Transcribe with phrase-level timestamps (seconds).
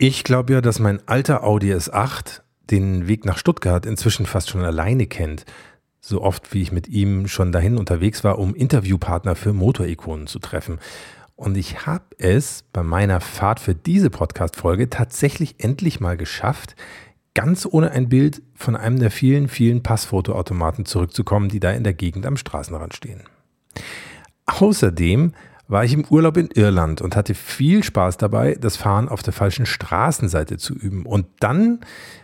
[0.00, 4.62] Ich glaube ja, dass mein alter Audi S8 den Weg nach Stuttgart inzwischen fast schon
[4.62, 5.44] alleine kennt.
[6.00, 10.38] So oft wie ich mit ihm schon dahin unterwegs war, um Interviewpartner für Motorikonen zu
[10.38, 10.78] treffen.
[11.34, 16.76] Und ich habe es bei meiner Fahrt für diese Podcast-Folge tatsächlich endlich mal geschafft,
[17.34, 21.94] ganz ohne ein Bild von einem der vielen, vielen Passfotoautomaten zurückzukommen, die da in der
[21.94, 23.24] Gegend am Straßenrand stehen.
[24.46, 25.32] Außerdem
[25.68, 29.34] war ich im Urlaub in Irland und hatte viel Spaß dabei, das Fahren auf der
[29.34, 31.04] falschen Straßenseite zu üben.
[31.04, 31.80] Und dann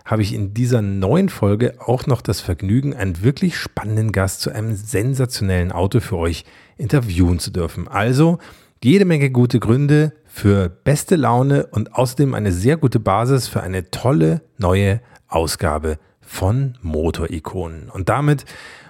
[0.07, 4.51] habe ich in dieser neuen Folge auch noch das Vergnügen, einen wirklich spannenden Gast zu
[4.51, 6.47] einem sensationellen Auto für euch
[6.79, 7.87] interviewen zu dürfen.
[7.87, 8.39] Also
[8.83, 13.91] jede Menge gute Gründe für beste Laune und außerdem eine sehr gute Basis für eine
[13.91, 17.91] tolle neue Ausgabe von Motorikonen.
[17.91, 18.47] Und damit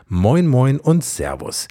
[0.06, 1.66] moin moin und Servus.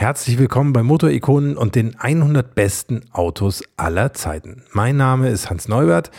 [0.00, 4.62] Herzlich willkommen bei Motorikonen und den 100 besten Autos aller Zeiten.
[4.72, 6.10] Mein Name ist Hans Neubert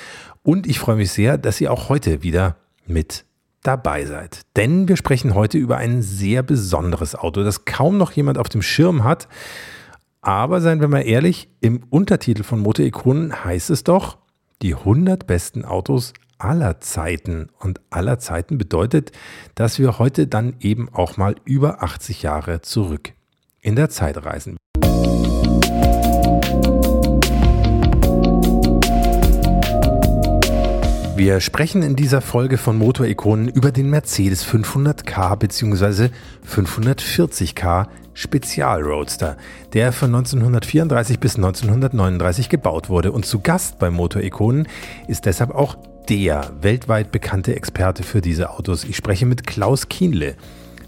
[0.44, 3.26] und ich freue mich sehr, dass ihr auch heute wieder mit
[3.64, 4.42] dabei seid.
[4.56, 8.62] Denn wir sprechen heute über ein sehr besonderes Auto, das kaum noch jemand auf dem
[8.62, 9.28] Schirm hat.
[10.22, 14.20] Aber seien wir mal ehrlich, im Untertitel von Motorikonen heißt es doch,
[14.62, 17.50] die 100 besten Autos aller Zeiten.
[17.58, 19.12] Und aller Zeiten bedeutet,
[19.56, 23.14] dass wir heute dann eben auch mal über 80 Jahre zurück
[23.62, 24.58] in der Zeit reisen.
[31.16, 36.10] Wir sprechen in dieser Folge von Motorikonen über den Mercedes 500k bzw.
[36.50, 39.38] 540k Spezial Roadster,
[39.74, 43.12] der von 1934 bis 1939 gebaut wurde.
[43.12, 44.68] Und zu Gast bei Motorikonen
[45.08, 45.78] ist deshalb auch
[46.10, 48.84] der weltweit bekannte Experte für diese Autos.
[48.84, 50.36] Ich spreche mit Klaus Kienle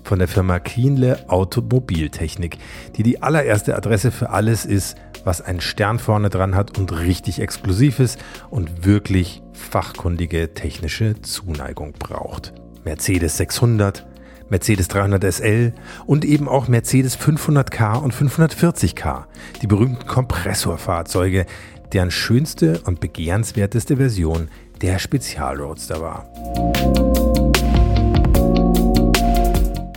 [0.04, 2.58] von der Firma Kienle Automobiltechnik,
[2.96, 7.40] die die allererste Adresse für alles ist, was einen Stern vorne dran hat und richtig
[7.40, 12.54] exklusiv ist und wirklich fachkundige technische Zuneigung braucht.
[12.84, 14.06] Mercedes 600,
[14.50, 15.74] Mercedes 300 SL
[16.06, 19.24] und eben auch Mercedes 500k und 540k,
[19.62, 21.46] die berühmten Kompressorfahrzeuge,
[21.94, 24.50] deren schönste und begehrenswerteste Version
[24.82, 27.13] der Spezialroadster war.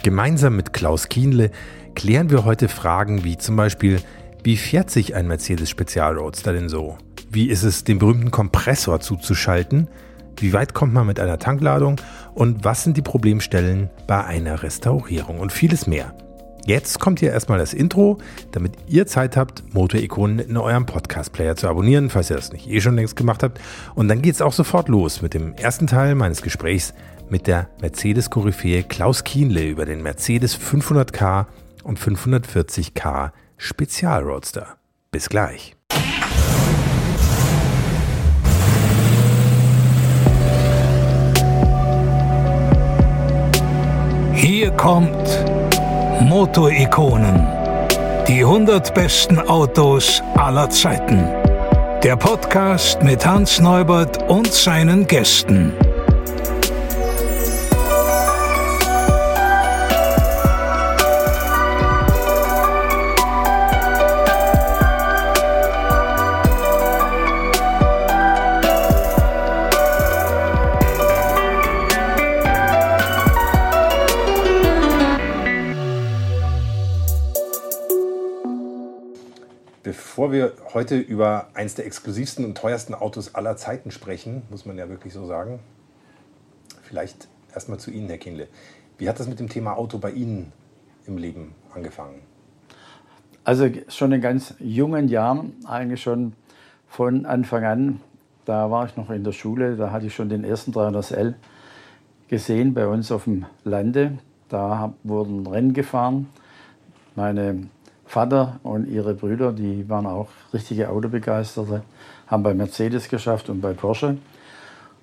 [0.06, 1.50] Gemeinsam mit Klaus Kienle
[1.96, 3.98] klären wir heute Fragen wie zum Beispiel,
[4.44, 6.96] wie fährt sich ein Mercedes Spezialroadster denn so?
[7.28, 9.88] Wie ist es, den berühmten Kompressor zuzuschalten?
[10.36, 12.00] Wie weit kommt man mit einer Tankladung?
[12.34, 15.40] Und was sind die Problemstellen bei einer Restaurierung?
[15.40, 16.14] Und vieles mehr.
[16.66, 18.18] Jetzt kommt hier erstmal das Intro,
[18.52, 22.80] damit ihr Zeit habt, Motorikonen in eurem Podcast-Player zu abonnieren, falls ihr das nicht eh
[22.80, 23.60] schon längst gemacht habt.
[23.96, 26.94] Und dann geht es auch sofort los mit dem ersten Teil meines Gesprächs
[27.30, 31.46] mit der Mercedes-Koryphäe Klaus Kienle über den Mercedes 500k
[31.82, 34.76] und 540k Spezialroadster.
[35.10, 35.76] Bis gleich.
[44.34, 45.44] Hier kommt
[46.20, 47.46] Motorikonen.
[48.28, 51.28] Die 100 besten Autos aller Zeiten.
[52.02, 55.72] Der Podcast mit Hans Neubert und seinen Gästen.
[80.36, 84.88] Wir heute über eines der exklusivsten und teuersten Autos aller Zeiten sprechen, muss man ja
[84.88, 85.60] wirklich so sagen,
[86.82, 88.48] vielleicht erstmal zu Ihnen, Herr Kindle.
[88.98, 90.52] Wie hat das mit dem Thema Auto bei Ihnen
[91.06, 92.20] im Leben angefangen?
[93.44, 96.34] Also schon in ganz jungen Jahren, eigentlich schon
[96.86, 98.00] von Anfang an,
[98.44, 101.34] da war ich noch in der Schule, da hatte ich schon den ersten 300L
[102.28, 104.18] gesehen bei uns auf dem Lande.
[104.48, 106.28] Da wurden Rennen gefahren.
[107.14, 107.68] Meine
[108.06, 111.82] Vater und ihre Brüder, die waren auch richtige Autobegeisterte,
[112.26, 114.18] haben bei Mercedes geschafft und bei Porsche.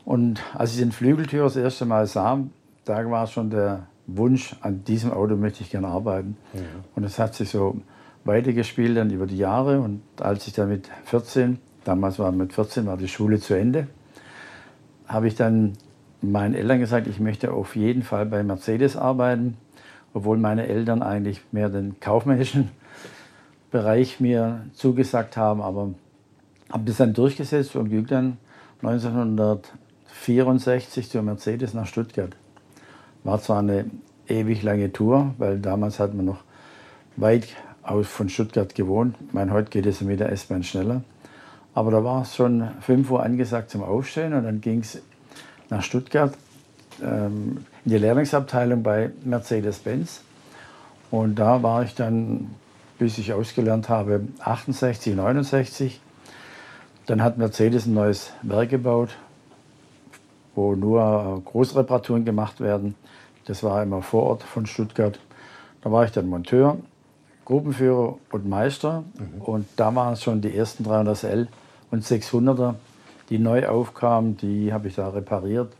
[0.05, 2.39] Und als ich den Flügeltür das erste Mal sah,
[2.85, 6.37] da war schon der Wunsch, an diesem Auto möchte ich gerne arbeiten.
[6.53, 6.61] Ja.
[6.95, 7.77] Und es hat sich so
[8.25, 9.79] weitergespielt dann über die Jahre.
[9.79, 13.87] Und als ich dann mit 14, damals war mit 14 war die Schule zu Ende,
[15.07, 15.73] habe ich dann
[16.21, 19.57] meinen Eltern gesagt, ich möchte auf jeden Fall bei Mercedes arbeiten,
[20.13, 22.71] obwohl meine Eltern eigentlich mehr den kaufmännischen
[23.73, 25.89] Bereich mir zugesagt haben, aber
[26.71, 28.37] habe das dann durchgesetzt und ging dann
[28.83, 32.35] 1964 zur Mercedes nach Stuttgart.
[33.23, 33.85] War zwar eine
[34.27, 36.43] ewig lange Tour, weil damals hat man noch
[37.15, 37.47] weit
[37.81, 39.15] aus von Stuttgart gewohnt.
[39.27, 41.03] Ich meine, heute geht es mit der S-Bahn schneller.
[41.73, 45.01] Aber da war es schon 5 Uhr angesagt zum Aufstehen und dann ging es
[45.69, 46.33] nach Stuttgart
[47.01, 50.21] ähm, in die Lehrlingsabteilung bei Mercedes-Benz.
[51.11, 52.51] Und da war ich dann,
[53.03, 55.99] bis ich ausgelernt habe, 68, 69.
[57.05, 59.09] Dann hat Mercedes ein neues Werk gebaut,
[60.55, 62.95] wo nur Großreparaturen gemacht werden.
[63.43, 65.19] Das war immer vor Ort von Stuttgart.
[65.81, 66.77] Da war ich dann Monteur,
[67.43, 69.03] Gruppenführer und Meister.
[69.19, 69.41] Mhm.
[69.41, 71.47] Und da waren es schon die ersten 300L
[71.91, 72.75] und 600er,
[73.29, 74.37] die neu aufkamen.
[74.37, 75.73] Die habe ich da repariert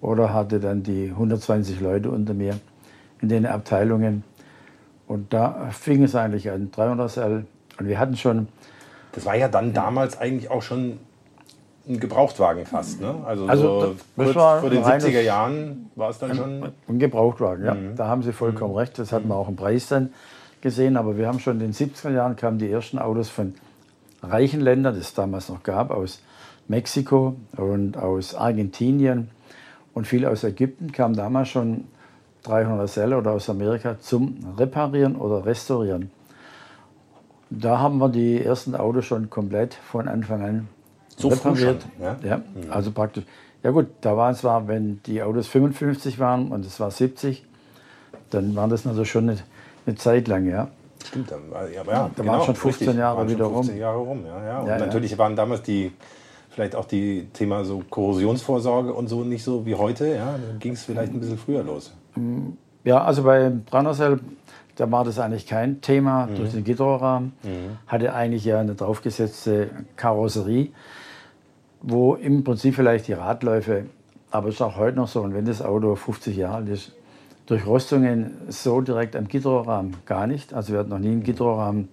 [0.00, 2.58] oder hatte dann die 120 Leute unter mir
[3.20, 4.24] in den Abteilungen.
[5.06, 7.44] Und da fing es eigentlich an, 300L.
[7.78, 8.48] Und wir hatten schon.
[9.12, 10.98] Das war ja dann damals eigentlich auch schon
[11.88, 13.14] ein Gebrauchtwagen fast, ne?
[13.24, 16.72] Also, also so kurz vor den 70er Jahren war es dann ein, schon.
[16.88, 17.74] Ein Gebrauchtwagen, ja.
[17.74, 17.96] Mhm.
[17.96, 18.78] Da haben Sie vollkommen mhm.
[18.78, 18.98] recht.
[18.98, 20.12] Das hat man auch im Preis dann
[20.60, 20.96] gesehen.
[20.96, 23.54] Aber wir haben schon in den 70er Jahren kamen die ersten Autos von
[24.22, 26.20] reichen Ländern, das es damals noch gab, aus
[26.68, 29.30] Mexiko und aus Argentinien
[29.94, 31.84] und viel aus Ägypten, kamen damals schon
[32.46, 36.10] 300 Selle oder aus Amerika zum Reparieren oder Restaurieren.
[37.50, 40.68] Da haben wir die ersten Autos schon komplett von Anfang an
[41.16, 41.82] so repariert.
[41.82, 42.16] Schon, ja?
[42.22, 42.70] ja, mhm.
[42.70, 43.24] also praktisch.
[43.62, 47.44] Ja gut, da waren es zwar, wenn die Autos 55 waren und es war 70,
[48.30, 49.38] dann waren das natürlich schon eine,
[49.86, 50.68] eine Zeit lang, ja.
[51.04, 53.80] Stimmt, dann, ja, ja, da genau, waren schon 15 richtig, Jahre wieder 15 rum.
[53.80, 54.60] Jahre rum, ja, ja.
[54.60, 55.92] Und ja, natürlich waren damals die
[56.50, 60.38] vielleicht auch die Thema so Korrosionsvorsorge und so nicht so wie heute, ja.
[60.58, 61.92] Ging es vielleicht ein bisschen früher los.
[62.84, 64.20] Ja, also bei Brandersel
[64.76, 66.36] da war das eigentlich kein Thema mhm.
[66.36, 67.32] durch den Gitterrahmen.
[67.42, 67.78] Mhm.
[67.86, 70.68] Hatte eigentlich ja eine draufgesetzte Karosserie,
[71.80, 73.86] wo im Prinzip vielleicht die Radläufe,
[74.30, 76.92] aber ist auch heute noch so, und wenn das Auto 50 Jahre alt ist,
[77.46, 80.52] durch Rostungen so direkt am Gitterrahmen gar nicht.
[80.52, 81.88] Also wir hatten noch nie einen Gitterrahmen,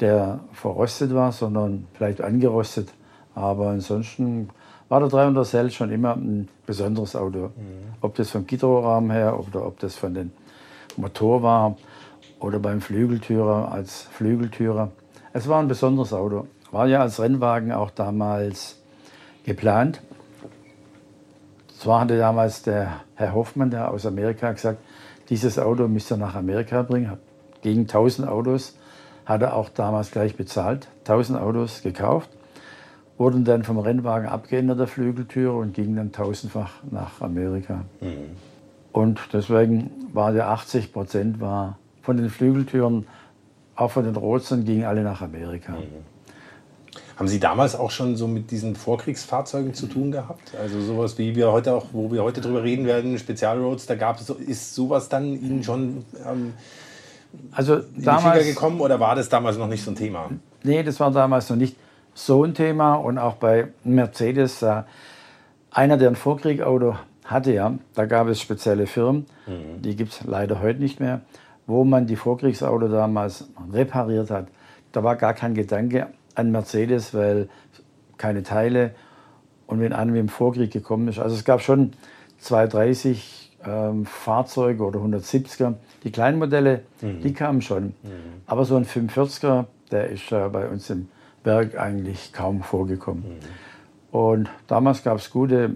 [0.00, 2.88] der verrostet war, sondern vielleicht angerostet.
[3.34, 4.48] Aber ansonsten
[4.90, 7.38] war der 300 Cell schon immer ein besonderes Auto.
[7.38, 7.94] Mhm.
[8.02, 10.32] Ob das vom Gitterrahmen her oder ob das von den
[10.96, 11.76] Motor war
[12.40, 14.90] oder beim Flügeltürer als Flügeltürer.
[15.32, 16.48] Es war ein besonderes Auto.
[16.72, 18.80] War ja als Rennwagen auch damals
[19.44, 20.02] geplant.
[21.78, 24.80] Zwar hatte damals der Herr Hoffmann, der aus Amerika, gesagt,
[25.28, 27.16] dieses Auto müsst ihr nach Amerika bringen.
[27.62, 28.76] Gegen 1000 Autos
[29.24, 30.88] hat er auch damals gleich bezahlt.
[31.04, 32.28] 1000 Autos gekauft,
[33.20, 37.84] wurden dann vom Rennwagen abgeändert, der Flügeltüre, und gingen dann tausendfach nach Amerika.
[38.00, 38.30] Mhm.
[38.92, 43.06] Und deswegen war der 80 Prozent war von den Flügeltüren,
[43.76, 45.72] auch von den Roadstern, gingen alle nach Amerika.
[45.72, 45.84] Mhm.
[47.18, 50.54] Haben Sie damals auch schon so mit diesen Vorkriegsfahrzeugen zu tun gehabt?
[50.58, 54.18] Also sowas wie wir heute auch, wo wir heute drüber reden werden, Spezialroads, da gab
[54.18, 56.54] es, ist sowas dann Ihnen schon ähm,
[57.52, 60.30] also in damals, die Finger gekommen oder war das damals noch nicht so ein Thema?
[60.62, 61.76] Nee, das war damals noch nicht
[62.26, 64.82] so ein Thema und auch bei Mercedes, äh,
[65.70, 69.82] einer, der ein Vorkriegauto hatte, ja, da gab es spezielle Firmen, mhm.
[69.82, 71.20] die gibt es leider heute nicht mehr,
[71.66, 74.48] wo man die Vorkriegsauto damals repariert hat.
[74.92, 77.48] Da war gar kein Gedanke an Mercedes, weil
[78.18, 78.94] keine Teile
[79.66, 81.20] und wenn einer wie im Vorkrieg gekommen ist.
[81.20, 81.92] Also es gab schon
[82.40, 85.74] 230 ähm, Fahrzeuge oder 170er.
[86.02, 87.20] Die kleinen Modelle, mhm.
[87.20, 87.84] die kamen schon.
[88.02, 88.42] Mhm.
[88.46, 91.08] Aber so ein 45er, der ist äh, bei uns im
[91.42, 93.24] Berg eigentlich kaum vorgekommen.
[93.24, 94.18] Mhm.
[94.18, 95.70] Und damals gab es gute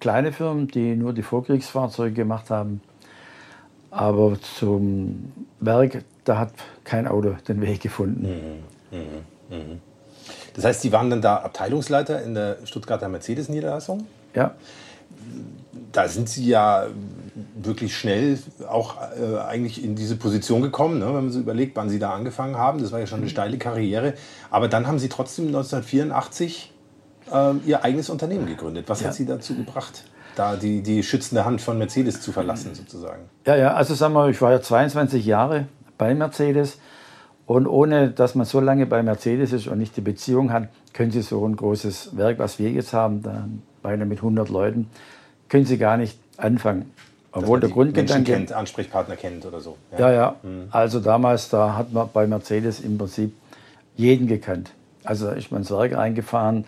[0.00, 2.80] kleine Firmen, die nur die Vorkriegsfahrzeuge gemacht haben.
[3.90, 6.52] Aber zum Werk, da hat
[6.84, 8.62] kein Auto den Weg gefunden.
[8.90, 8.98] Mhm.
[8.98, 9.56] Mhm.
[9.56, 9.80] Mhm.
[10.54, 14.06] Das heißt, Sie waren dann da Abteilungsleiter in der Stuttgarter Mercedes-Niederlassung?
[14.34, 14.54] Ja.
[15.92, 16.86] Da sind Sie ja
[17.54, 18.38] wirklich schnell
[18.68, 21.06] auch äh, eigentlich in diese Position gekommen, ne?
[21.06, 22.80] wenn man so überlegt, wann Sie da angefangen haben.
[22.80, 24.14] Das war ja schon eine steile Karriere.
[24.50, 26.72] Aber dann haben Sie trotzdem 1984
[27.30, 28.88] äh, Ihr eigenes Unternehmen gegründet.
[28.88, 29.08] Was ja.
[29.08, 30.04] hat Sie dazu gebracht?
[30.36, 33.24] da die, die schützende Hand von Mercedes zu verlassen, sozusagen.
[33.46, 35.66] Ja, ja, also sagen wir, ich war ja 22 Jahre
[35.98, 36.78] bei Mercedes
[37.46, 41.10] und ohne, dass man so lange bei Mercedes ist und nicht die Beziehung hat, können
[41.10, 44.88] Sie so ein großes Werk, was wir jetzt haben, beinahe mit 100 Leuten,
[45.48, 46.90] können Sie gar nicht anfangen.
[47.32, 48.32] Obwohl der Grundgedanke.
[48.32, 49.76] kennt, Ansprechpartner kennt oder so.
[49.92, 50.12] Ja, ja.
[50.12, 50.36] ja.
[50.42, 50.68] Mhm.
[50.70, 53.32] Also damals, da hat man bei Mercedes im Prinzip
[53.96, 54.72] jeden gekannt.
[55.04, 56.66] Also da ist man ins Werk reingefahren,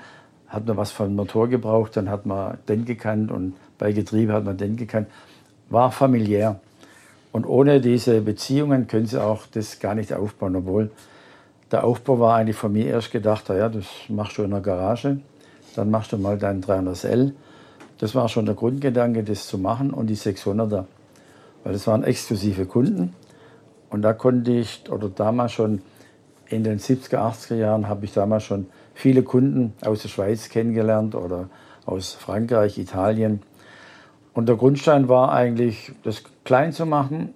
[0.49, 4.45] hat man was vom Motor gebraucht, dann hat man den gekannt und bei Getriebe hat
[4.45, 5.09] man den gekannt.
[5.69, 6.61] War familiär.
[7.33, 10.91] Und ohne diese Beziehungen können sie auch das gar nicht aufbauen, obwohl
[11.73, 15.19] der Aufbau war eigentlich von mir erst gedacht, ja, das machst du in der Garage,
[15.75, 17.33] dann machst du mal deinen 300L.
[17.99, 20.85] Das war schon der Grundgedanke, das zu machen und die 600er,
[21.63, 23.15] weil das waren exklusive Kunden.
[23.91, 25.83] Und da konnte ich, oder damals schon
[26.49, 31.15] in den 70er, 80er Jahren, habe ich damals schon viele Kunden aus der Schweiz kennengelernt
[31.15, 31.49] oder
[31.87, 33.43] aus Frankreich, Italien.
[34.33, 37.35] Und der Grundstein war eigentlich, das klein zu machen,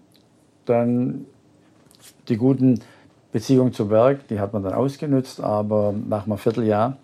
[0.64, 1.26] dann
[2.28, 2.80] die guten
[3.33, 6.97] Beziehungen zum Werk, die hat man dann ausgenutzt, aber nach einem Vierteljahr,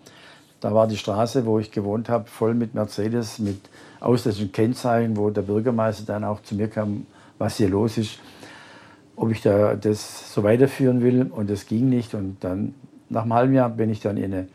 [0.65, 3.69] da war die Straße, wo ich gewohnt habe, voll mit Mercedes, mit
[3.99, 7.05] ausländischen Kennzeichen, wo der Bürgermeister dann auch zu mir kam,
[7.37, 8.17] was hier los ist,
[9.15, 12.15] ob ich da das so weiterführen will und das ging nicht.
[12.15, 12.73] Und dann
[13.09, 14.47] nach einem halben Jahr bin ich dann in eine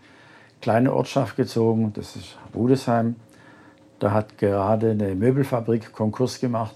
[0.61, 3.15] kleine Ortschaft gezogen, das ist Rudesheim.
[4.01, 6.75] Da hat gerade eine Möbelfabrik Konkurs gemacht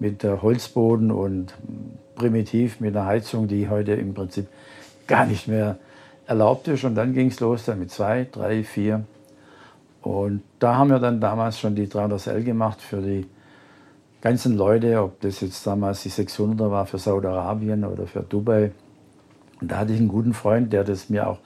[0.00, 1.54] mit Holzboden und
[2.16, 4.48] primitiv mit einer Heizung, die heute im Prinzip
[5.06, 5.78] gar nicht mehr
[6.26, 6.84] erlaubt ist.
[6.84, 9.04] Und dann ging es los dann mit zwei, drei, vier.
[10.02, 13.26] Und da haben wir dann damals schon die 300L gemacht für die
[14.20, 18.72] ganzen Leute, ob das jetzt damals die 600er war für Saudi-Arabien oder für Dubai.
[19.60, 21.38] Und da hatte ich einen guten Freund, der das mir auch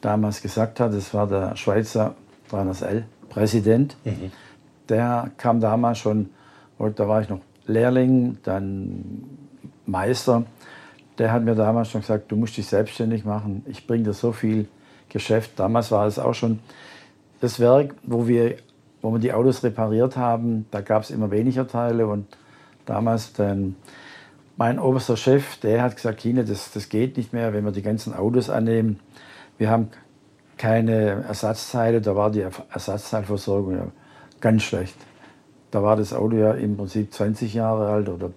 [0.00, 0.94] damals gesagt hat.
[0.94, 2.14] Das war der Schweizer
[2.50, 3.96] 300L-Präsident.
[4.04, 4.32] Mhm.
[4.88, 6.30] Der kam damals schon,
[6.78, 9.24] da war ich noch Lehrling, dann
[9.86, 10.44] Meister.
[11.20, 13.62] Der hat mir damals schon gesagt, du musst dich selbstständig machen.
[13.68, 14.68] Ich bringe dir so viel
[15.10, 15.50] Geschäft.
[15.56, 16.60] Damals war es auch schon
[17.42, 18.56] das Werk, wo wir,
[19.02, 20.64] wo wir die Autos repariert haben.
[20.70, 22.26] Da gab es immer weniger Teile und
[22.86, 23.76] damals dann
[24.56, 27.82] mein oberster Chef, der hat gesagt, Kine, das, das geht nicht mehr, wenn wir die
[27.82, 28.98] ganzen Autos annehmen.
[29.58, 29.90] Wir haben
[30.56, 33.92] keine Ersatzteile, da war die Ersatzteilversorgung
[34.40, 34.96] ganz schlecht.
[35.70, 38.30] Da war das Auto ja im Prinzip 20 Jahre alt oder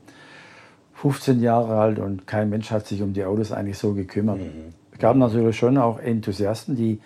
[1.03, 4.39] 15 Jahre alt und kein Mensch hat sich um die Autos eigentlich so gekümmert.
[4.39, 4.73] Mhm.
[4.93, 7.01] Es gab natürlich schon auch Enthusiasten, die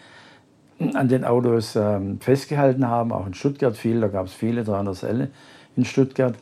[0.93, 5.29] an den Autos ähm, festgehalten haben, auch in Stuttgart viel, da gab es viele 300L
[5.75, 6.35] in Stuttgart.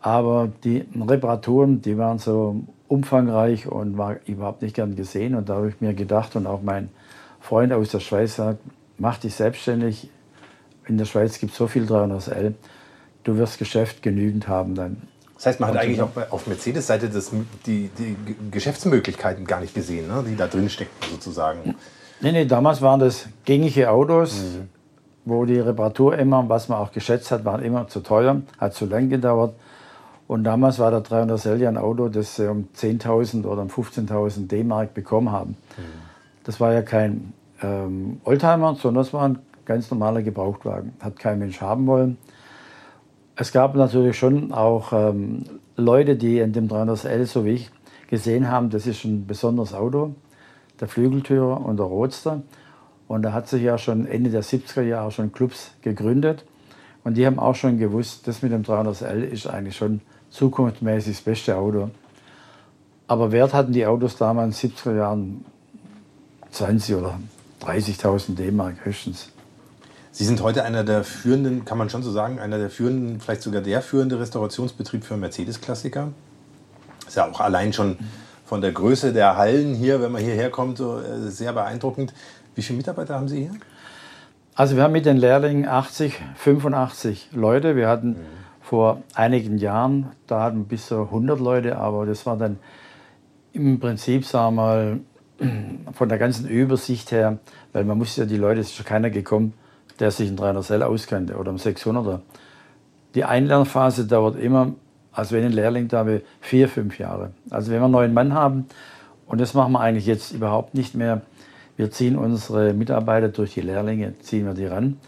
[0.00, 5.34] Aber die Reparaturen, die waren so umfangreich und war überhaupt nicht gern gesehen.
[5.34, 6.88] Und da habe ich mir gedacht und auch mein
[7.40, 8.60] Freund aus der Schweiz sagt,
[8.96, 10.08] mach dich selbstständig.
[10.86, 12.54] In der Schweiz gibt es so viel 300L
[13.24, 15.02] du wirst Geschäft genügend haben dann.
[15.40, 17.08] Das heißt, man hat eigentlich auch auf Mercedes-Seite
[17.64, 18.14] die, die
[18.50, 20.22] Geschäftsmöglichkeiten gar nicht gesehen, ne?
[20.28, 21.76] die da drin steckten sozusagen.
[22.20, 24.68] Nee, nee, damals waren das gängige Autos, mhm.
[25.24, 28.84] wo die Reparatur immer, was man auch geschätzt hat, waren immer zu teuer, hat zu
[28.84, 29.54] lang gedauert.
[30.28, 34.46] Und damals war der 300 ja ein Auto, das sie um 10.000 oder um 15.000
[34.46, 35.56] D-Mark bekommen haben.
[35.78, 35.82] Mhm.
[36.44, 37.32] Das war ja kein
[37.62, 40.92] ähm, Oldtimer, sondern das war ein ganz normaler Gebrauchtwagen.
[41.00, 42.18] Hat kein Mensch haben wollen.
[43.40, 47.70] Es gab natürlich schon auch ähm, Leute, die in dem 300L, so wie ich,
[48.10, 50.14] gesehen haben, das ist ein besonderes Auto,
[50.78, 52.42] der Flügeltürer und der Roadster.
[53.08, 56.44] Und da hat sich ja schon Ende der 70er Jahre schon Clubs gegründet.
[57.02, 61.22] Und die haben auch schon gewusst, das mit dem 300L ist eigentlich schon zukunftsmäßig das
[61.22, 61.88] beste Auto.
[63.06, 65.44] Aber Wert hatten die Autos damals in den 70er Jahren
[66.50, 67.18] 20 oder
[67.62, 69.32] 30.000 D-Mark höchstens.
[70.12, 73.42] Sie sind heute einer der führenden, kann man schon so sagen, einer der führenden, vielleicht
[73.42, 76.08] sogar der führende Restaurationsbetrieb für Mercedes-Klassiker.
[77.06, 77.96] Ist ja auch allein schon
[78.44, 82.12] von der Größe der Hallen hier, wenn man hierher kommt, äh, sehr beeindruckend.
[82.56, 83.52] Wie viele Mitarbeiter haben Sie hier?
[84.56, 87.76] Also wir haben mit den Lehrlingen 80, 85 Leute.
[87.76, 88.16] Wir hatten mhm.
[88.60, 92.58] vor einigen Jahren, da hatten wir bis zu 100 Leute, aber das war dann
[93.52, 95.00] im Prinzip, sagen wir mal,
[95.92, 97.38] von der ganzen Übersicht her,
[97.72, 99.54] weil man musste ja die Leute, es ist schon keiner gekommen,
[100.00, 102.20] der sich in 300L auskannte oder im 600er.
[103.14, 104.72] Die Einlernphase dauert immer,
[105.12, 107.30] also wenn ein Lehrling da wäre, vier, fünf Jahre.
[107.50, 108.66] Also wenn wir einen neuen Mann haben,
[109.26, 111.22] und das machen wir eigentlich jetzt überhaupt nicht mehr,
[111.76, 114.84] wir ziehen unsere Mitarbeiter durch die Lehrlinge, ziehen wir die ran.
[114.84, 114.98] Mhm.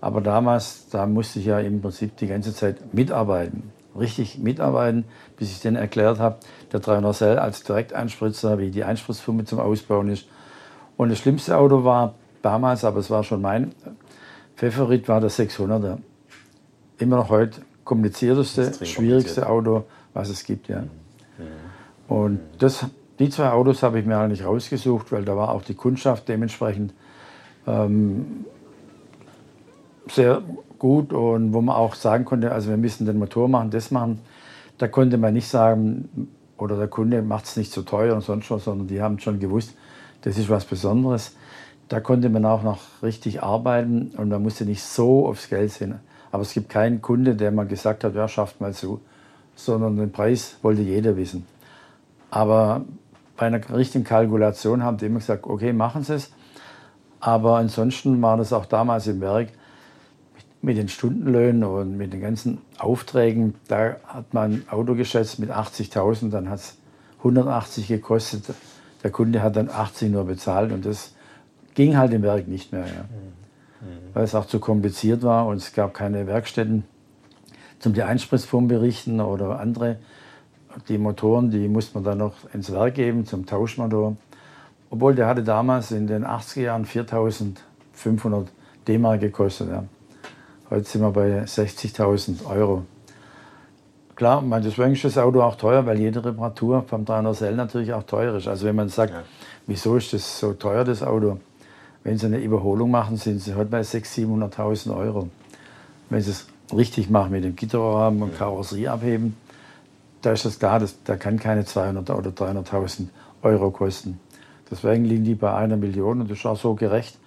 [0.00, 5.04] Aber damals, da musste ich ja im Prinzip die ganze Zeit mitarbeiten, richtig mitarbeiten,
[5.36, 6.36] bis ich denen erklärt habe,
[6.72, 10.26] der 300L als Direkteinspritzer, wie die Einspritzpumpe zum Ausbauen ist.
[10.96, 13.72] Und das schlimmste Auto war damals, aber es war schon mein
[14.56, 15.98] Pfefferit war der 600er.
[16.98, 20.68] Immer noch heute komplizierteste, schwierigste Auto, was es gibt.
[20.68, 20.84] Ja.
[22.08, 22.86] Und das,
[23.18, 26.92] die zwei Autos habe ich mir eigentlich rausgesucht, weil da war auch die Kundschaft dementsprechend
[27.66, 28.44] ähm,
[30.08, 30.42] sehr
[30.78, 34.20] gut und wo man auch sagen konnte, also wir müssen den Motor machen, das machen.
[34.78, 36.28] Da konnte man nicht sagen,
[36.58, 39.38] oder der Kunde macht es nicht so teuer und sonst was, sondern die haben schon
[39.38, 39.74] gewusst,
[40.22, 41.36] das ist was Besonderes.
[41.92, 46.00] Da konnte man auch noch richtig arbeiten und man musste nicht so aufs Geld sehen.
[46.30, 49.02] Aber es gibt keinen Kunde, der mal gesagt hat, ja, schafft mal zu,
[49.56, 51.44] sondern den Preis wollte jeder wissen.
[52.30, 52.86] Aber
[53.36, 56.32] bei einer richtigen Kalkulation haben die immer gesagt, okay, machen Sie es.
[57.20, 59.48] Aber ansonsten war das auch damals im Werk
[60.62, 63.54] mit den Stundenlöhnen und mit den ganzen Aufträgen.
[63.68, 66.78] Da hat man ein Auto geschätzt mit 80.000, dann hat es
[67.18, 68.44] 180 gekostet.
[69.02, 71.12] Der Kunde hat dann 80 nur bezahlt und das
[71.74, 72.86] ging halt im Werk nicht mehr.
[72.86, 73.04] Ja.
[74.14, 76.84] Weil es auch zu kompliziert war und es gab keine Werkstätten
[77.82, 79.96] zum die Einspritzpumpe richten oder andere.
[80.88, 84.16] Die Motoren, die musste man dann noch ins Werk geben zum Tauschmotor.
[84.88, 88.48] Obwohl der hatte damals in den 80er Jahren 4500
[88.86, 89.68] D-Mark gekostet.
[89.70, 89.84] Ja.
[90.70, 92.84] Heute sind wir bei 60.000 Euro.
[94.14, 98.04] Klar, man, deswegen ist das Auto auch teuer, weil jede Reparatur vom 300L natürlich auch
[98.04, 98.46] teuer ist.
[98.46, 99.22] Also wenn man sagt, ja.
[99.66, 101.40] wieso ist das so teuer, das Auto?
[102.04, 105.28] Wenn Sie eine Überholung machen, sind Sie heute bei 600.000, 700.000 Euro.
[106.10, 109.36] Wenn Sie es richtig machen mit dem Gitterrahmen und Karosserie abheben,
[110.22, 113.06] da ist das klar, das, da kann keine 200 oder 300.000
[113.42, 114.20] Euro kosten.
[114.70, 117.18] Deswegen liegen die bei einer Million und das ist auch so gerecht.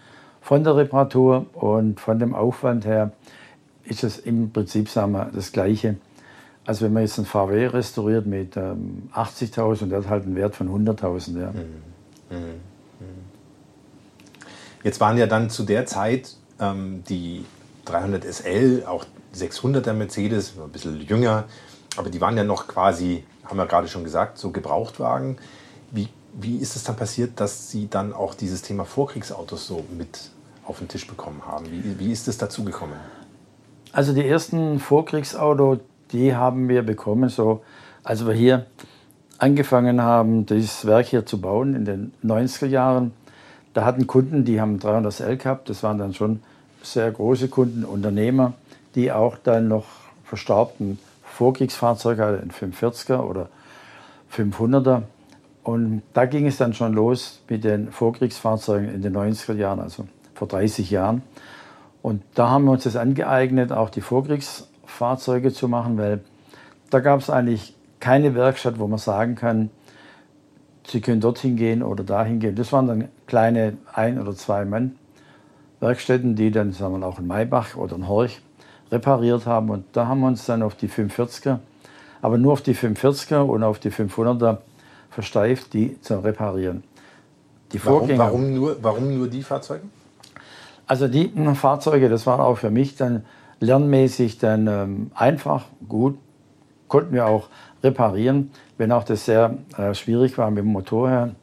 [0.42, 3.12] Von der Reparatur und von dem Aufwand her
[3.84, 5.98] ist es im Prinzip sagen wir, das Gleiche.
[6.66, 10.56] als wenn man jetzt ein VW restauriert mit ähm, 80.000, der hat halt einen Wert
[10.56, 11.40] von 100.000.
[11.40, 11.52] Ja.
[11.52, 12.38] Mhm.
[12.38, 12.75] Mhm.
[14.86, 17.44] Jetzt waren ja dann zu der Zeit ähm, die
[17.86, 19.04] 300 SL, auch
[19.36, 21.46] 600er Mercedes, ein bisschen jünger,
[21.98, 25.40] aber die waren ja noch quasi, haben wir gerade schon gesagt, so Gebrauchtwagen.
[25.90, 30.30] Wie, wie ist es dann passiert, dass Sie dann auch dieses Thema Vorkriegsautos so mit
[30.64, 31.66] auf den Tisch bekommen haben?
[31.72, 32.94] Wie, wie ist es dazu gekommen?
[33.92, 35.80] Also die ersten Vorkriegsautos,
[36.12, 37.64] die haben wir bekommen, so
[38.04, 38.68] als wir hier
[39.40, 43.14] angefangen haben, dieses Werk hier zu bauen in den 90er Jahren
[43.76, 46.42] da hatten Kunden, die haben 300L gehabt, das waren dann schon
[46.82, 48.54] sehr große Kunden, Unternehmer,
[48.96, 49.86] die auch dann noch
[50.24, 53.50] verstaubten Vorkriegsfahrzeuge hatten, 540er oder
[54.34, 55.02] 500er.
[55.64, 60.08] Und da ging es dann schon los mit den Vorkriegsfahrzeugen in den 90er Jahren, also
[60.36, 61.22] vor 30 Jahren.
[62.02, 66.22] Und da haben wir uns das angeeignet, auch die Vorkriegsfahrzeuge zu machen, weil
[66.92, 69.70] da gab es eigentlich keine Werkstatt, wo man sagen kann,
[70.88, 72.56] Sie können dorthin gehen oder dahin gehen.
[72.56, 74.96] Das waren dann kleine ein- oder zwei Mann
[75.80, 78.42] Werkstätten, die dann sagen wir, auch in Maybach oder in Horch
[78.92, 79.70] repariert haben.
[79.70, 81.60] Und da haben wir uns dann auf die 540er,
[82.22, 84.58] aber nur auf die 540er und auf die 500er
[85.10, 86.84] versteift, die zu reparieren.
[87.72, 89.84] Die warum, warum, nur, warum nur die Fahrzeuge?
[90.88, 93.26] Also die Fahrzeuge, das war auch für mich dann
[93.60, 96.18] lernmäßig dann ähm, einfach, gut,
[96.88, 97.50] konnten wir auch
[97.84, 101.36] reparieren, wenn auch das sehr äh, schwierig war mit dem Motor her,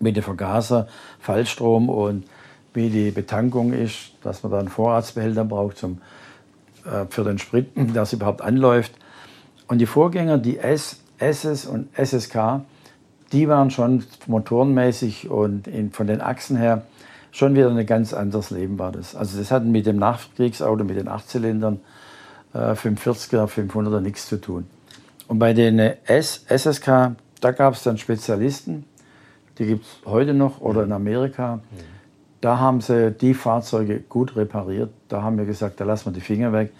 [0.00, 0.88] mit dem Vergaser,
[1.20, 2.24] Fallstrom und
[2.74, 5.98] wie die Betankung ist, dass man da einen Vorratsbehälter braucht zum,
[6.84, 8.92] äh, für den Sprit, dass überhaupt anläuft.
[9.68, 12.62] Und die Vorgänger, die S, SS und SSK,
[13.32, 16.82] die waren schon motorenmäßig und in, von den Achsen her
[17.30, 19.16] schon wieder ein ganz anderes Leben war das.
[19.16, 21.80] Also das hat mit dem Nachkriegsauto, mit den Achtzylindern,
[22.54, 24.66] 540er, 500er nichts zu tun.
[25.28, 28.84] Und bei den S SSK, da gab es dann Spezialisten,
[29.58, 31.60] die gibt es heute noch oder in Amerika.
[32.40, 34.90] Da haben sie die Fahrzeuge gut repariert.
[35.08, 36.72] Da haben wir gesagt, da lassen wir die Finger weg.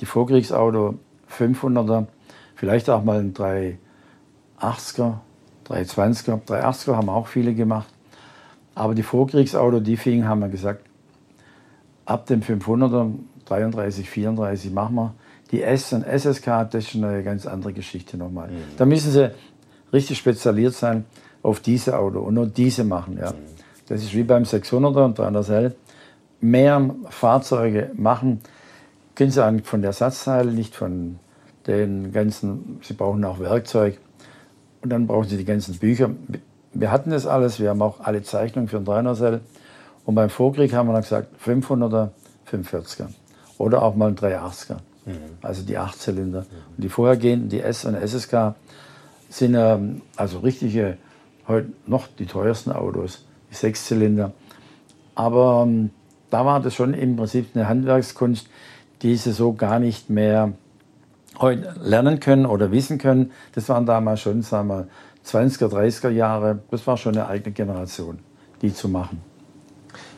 [0.00, 0.98] Die Vorkriegsauto
[1.30, 2.06] 500er,
[2.54, 5.14] vielleicht auch mal ein 380er,
[5.68, 6.40] 320er.
[6.46, 7.88] 380er haben auch viele gemacht.
[8.74, 10.84] Aber die Vorkriegsauto, die fingen, haben wir gesagt,
[12.04, 13.12] ab dem 500er,
[13.50, 15.14] 33, 34 machen wir.
[15.50, 18.48] Die S- und SSK, das ist eine ganz andere Geschichte nochmal.
[18.48, 18.62] Mhm.
[18.76, 19.32] Da müssen sie
[19.92, 21.04] richtig spezialisiert sein
[21.42, 23.18] auf diese Auto und nur diese machen.
[23.20, 23.32] Ja.
[23.32, 23.36] Mhm.
[23.88, 25.72] Das ist wie beim 600er und 300L.
[26.40, 28.40] Mehr Fahrzeuge machen,
[29.14, 31.18] können sie eigentlich von der Ersatzteile, nicht von
[31.66, 33.98] den ganzen, sie brauchen auch Werkzeug
[34.80, 36.10] und dann brauchen sie die ganzen Bücher.
[36.72, 39.40] Wir hatten das alles, wir haben auch alle Zeichnungen für den 300L
[40.06, 42.10] und beim Vorkrieg haben wir dann gesagt 500er,
[42.50, 43.08] 540er
[43.60, 44.76] oder auch mal ein 380er.
[45.04, 45.12] Mhm.
[45.42, 46.40] Also die Achtzylinder.
[46.40, 46.74] Mhm.
[46.76, 48.54] Und die vorhergehenden, die S und SSK,
[49.28, 50.96] sind ähm, also richtige,
[51.46, 54.32] heute noch die teuersten Autos, die Sechszylinder.
[55.14, 55.90] Aber ähm,
[56.30, 58.48] da war das schon im Prinzip eine Handwerkskunst,
[59.02, 60.52] die sie so gar nicht mehr
[61.38, 63.32] heute lernen können oder wissen können.
[63.54, 64.88] Das waren damals schon, sagen wir,
[65.26, 66.60] 20er, 30er Jahre.
[66.70, 68.20] Das war schon eine eigene Generation,
[68.62, 69.22] die zu machen.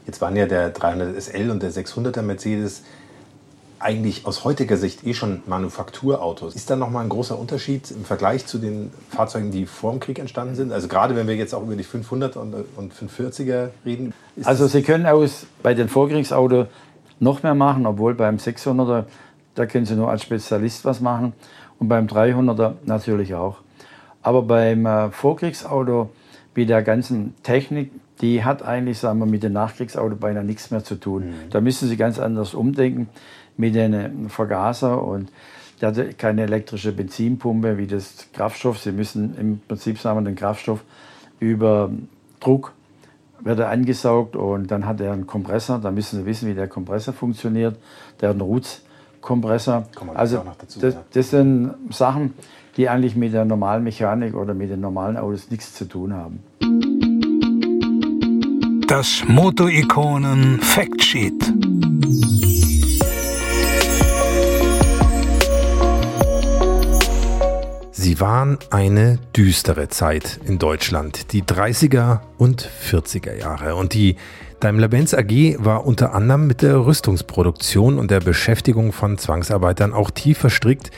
[0.07, 2.83] Jetzt waren ja der 300 SL und der 600er Mercedes
[3.83, 6.55] eigentlich aus heutiger Sicht eh schon Manufakturautos.
[6.55, 10.19] Ist da nochmal ein großer Unterschied im Vergleich zu den Fahrzeugen, die vor dem Krieg
[10.19, 10.73] entstanden sind?
[10.73, 14.15] Also gerade wenn wir jetzt auch über die 500 und, und 540er reden.
[14.45, 16.67] Also Sie können aus, bei den Vorkriegsautos
[17.21, 19.05] noch mehr machen, obwohl beim 600er,
[19.55, 21.33] da können Sie nur als Spezialist was machen
[21.79, 23.59] und beim 300er natürlich auch.
[24.23, 26.11] Aber beim äh, Vorkriegsauto,
[26.55, 27.91] mit der ganzen Technik,
[28.21, 31.25] die hat eigentlich, sagen wir, mit dem Nachkriegsauto beinahe nichts mehr zu tun.
[31.25, 31.51] Mhm.
[31.51, 33.09] Da müssen Sie ganz anders umdenken
[33.57, 35.31] mit einem Vergaser und
[35.81, 38.79] der hatte keine elektrische Benzinpumpe wie das Kraftstoff.
[38.79, 40.85] Sie müssen im Prinzip sagen den Kraftstoff
[41.41, 41.91] über
[42.39, 42.73] Druck
[43.45, 45.79] wird er angesaugt und dann hat er einen Kompressor.
[45.79, 47.77] Da müssen Sie wissen, wie der Kompressor funktioniert.
[48.21, 49.89] Der hat einen Roots-Kompressor.
[50.15, 52.35] Also dazu, das, das, sind Sachen,
[52.77, 56.41] die eigentlich mit der normalen Mechanik oder mit den normalen Autos nichts zu tun haben.
[58.87, 61.53] Das Moto-Ikonen Factsheet.
[68.03, 73.77] Sie waren eine düstere Zeit in Deutschland, die 30er und 40er Jahre.
[73.77, 74.17] Und die
[74.59, 80.39] Daimler-Benz AG war unter anderem mit der Rüstungsproduktion und der Beschäftigung von Zwangsarbeitern auch tief
[80.39, 80.91] verstrickt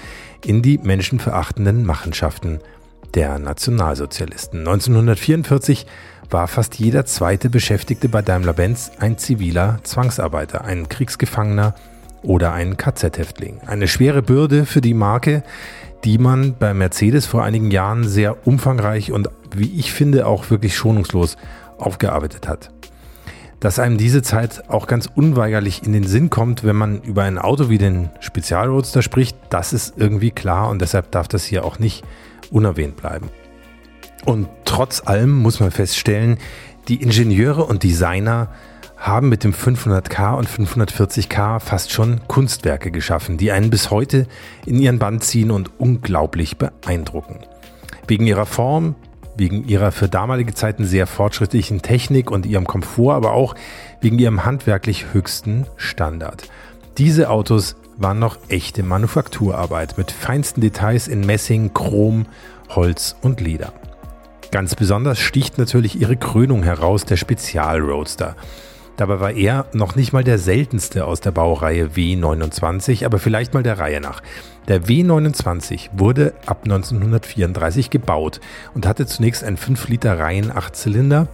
[0.47, 2.61] in die menschenverachtenden Machenschaften
[3.12, 4.61] der Nationalsozialisten.
[4.61, 5.85] 1944
[6.31, 11.75] war fast jeder zweite Beschäftigte bei Daimler-Benz ein ziviler Zwangsarbeiter, ein Kriegsgefangener
[12.23, 13.61] oder ein KZ-Häftling.
[13.67, 15.43] Eine schwere Bürde für die Marke,
[16.05, 20.77] die man bei Mercedes vor einigen Jahren sehr umfangreich und wie ich finde auch wirklich
[20.77, 21.37] schonungslos
[21.79, 22.71] aufgearbeitet hat.
[23.61, 27.38] Dass einem diese Zeit auch ganz unweigerlich in den Sinn kommt, wenn man über ein
[27.38, 31.79] Auto wie den Spezialroadster spricht, das ist irgendwie klar und deshalb darf das hier auch
[31.79, 32.05] nicht
[32.51, 33.31] unerwähnt bleiben.
[34.27, 36.38] Und trotz allem muss man feststellen,
[36.88, 38.49] die Ingenieure und Designer
[39.05, 44.27] haben mit dem 500k und 540k fast schon Kunstwerke geschaffen, die einen bis heute
[44.64, 47.40] in ihren Band ziehen und unglaublich beeindrucken.
[48.09, 48.95] Wegen ihrer Form,
[49.37, 53.55] wegen ihrer für damalige Zeiten sehr fortschrittlichen Technik und ihrem Komfort, aber auch
[54.01, 56.45] wegen ihrem handwerklich höchsten Standard.
[56.97, 62.25] Diese Autos waren noch echte Manufakturarbeit mit feinsten Details in Messing, Chrom,
[62.71, 63.75] Holz und Leder.
[64.51, 68.35] Ganz besonders sticht natürlich ihre Krönung heraus, der Spezial Roadster.
[68.96, 73.62] Dabei war er noch nicht mal der seltenste aus der Baureihe W29, aber vielleicht mal
[73.62, 74.22] der Reihe nach.
[74.68, 78.40] Der W29 wurde ab 1934 gebaut
[78.74, 81.26] und hatte zunächst einen 5 Liter Reihen 8-Zylinder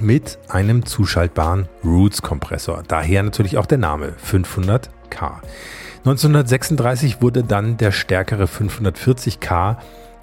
[0.00, 2.82] mit einem zuschaltbaren Roots-Kompressor.
[2.88, 5.40] Daher natürlich auch der Name 500K.
[5.98, 9.76] 1936 wurde dann der stärkere 540K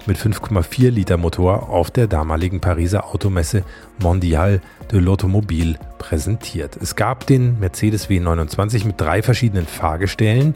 [0.06, 3.62] mit 5,4 Liter Motor auf der damaligen Pariser Automesse
[4.00, 4.60] Mondial
[4.90, 6.76] de l'Automobile präsentiert.
[6.80, 10.54] Es gab den Mercedes W29 mit drei verschiedenen Fahrgestellen,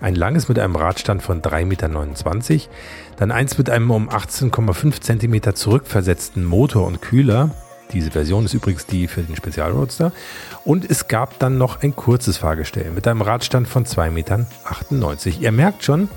[0.00, 2.68] ein langes mit einem Radstand von 3,29 Meter,
[3.16, 7.50] dann eins mit einem um 18,5 cm zurückversetzten Motor und Kühler.
[7.92, 10.12] Diese Version ist übrigens die für den Spezialroadster.
[10.64, 14.46] Und es gab dann noch ein kurzes Fahrgestell mit einem Radstand von 2,98 Metern.
[15.40, 16.08] Ihr merkt schon,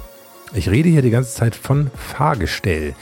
[0.53, 2.93] ich rede hier die ganze Zeit von Fahrgestell.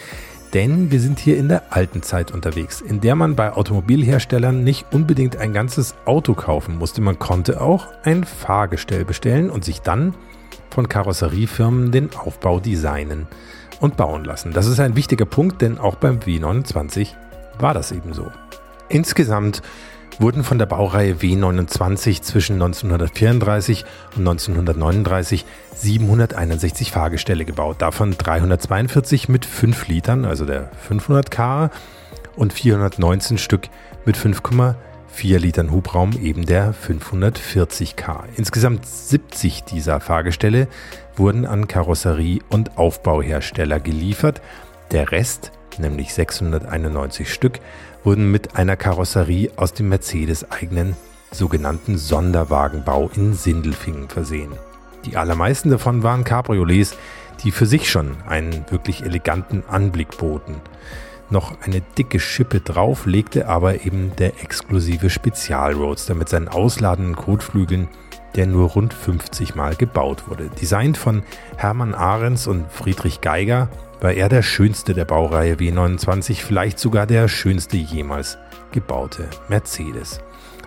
[0.54, 4.86] Denn wir sind hier in der alten Zeit unterwegs, in der man bei Automobilherstellern nicht
[4.94, 7.02] unbedingt ein ganzes Auto kaufen musste.
[7.02, 10.14] Man konnte auch ein Fahrgestell bestellen und sich dann
[10.70, 13.28] von Karosseriefirmen den Aufbau designen
[13.80, 14.54] und bauen lassen.
[14.54, 17.10] Das ist ein wichtiger Punkt, denn auch beim W29
[17.58, 18.32] war das eben so.
[18.90, 19.64] Insgesamt
[20.20, 25.46] wurden von der Baureihe W29 zwischen 1934 und 1939
[25.76, 31.70] 761 Fahrgestelle gebaut, davon 342 mit 5 Litern, also der 500K,
[32.36, 33.70] und 419 Stück
[34.06, 38.24] mit 5,4 Litern Hubraum, eben der 540K.
[38.36, 40.68] Insgesamt 70 dieser Fahrgestelle
[41.16, 44.42] wurden an Karosserie- und Aufbauhersteller geliefert.
[44.92, 47.60] Der Rest, nämlich 691 Stück,
[48.04, 50.96] wurden mit einer Karosserie aus dem Mercedes-eigenen
[51.32, 54.52] sogenannten Sonderwagenbau in Sindelfingen versehen.
[55.06, 56.96] Die allermeisten davon waren Cabriolets,
[57.44, 60.56] die für sich schon einen wirklich eleganten Anblick boten.
[61.30, 67.88] Noch eine dicke Schippe drauf legte aber eben der exklusive Spezialroadster mit seinen ausladenden Kotflügeln,
[68.36, 70.50] der nur rund 50 Mal gebaut wurde.
[70.62, 71.24] Designt von
[71.58, 73.70] Hermann Ahrens und Friedrich Geiger
[74.04, 78.38] war er der schönste der Baureihe W29, vielleicht sogar der schönste jemals
[78.74, 80.20] gebaute Mercedes.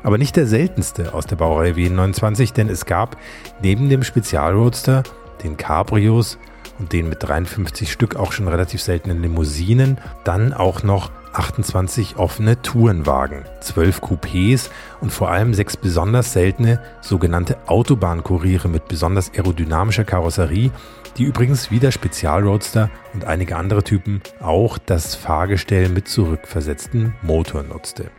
[0.02, 3.18] Aber nicht der seltenste aus der Baureihe W29, denn es gab
[3.60, 5.02] neben dem Spezialroadster,
[5.44, 6.38] den Cabrios
[6.78, 12.60] und den mit 53 Stück auch schon relativ seltenen Limousinen, dann auch noch 28 offene
[12.62, 20.70] Tourenwagen, 12 Coupés und vor allem sechs besonders seltene sogenannte Autobahnkuriere mit besonders aerodynamischer Karosserie,
[21.18, 27.62] die übrigens wie der Spezialroadster und einige andere Typen auch das Fahrgestell mit zurückversetzten Motor
[27.62, 28.10] nutzte.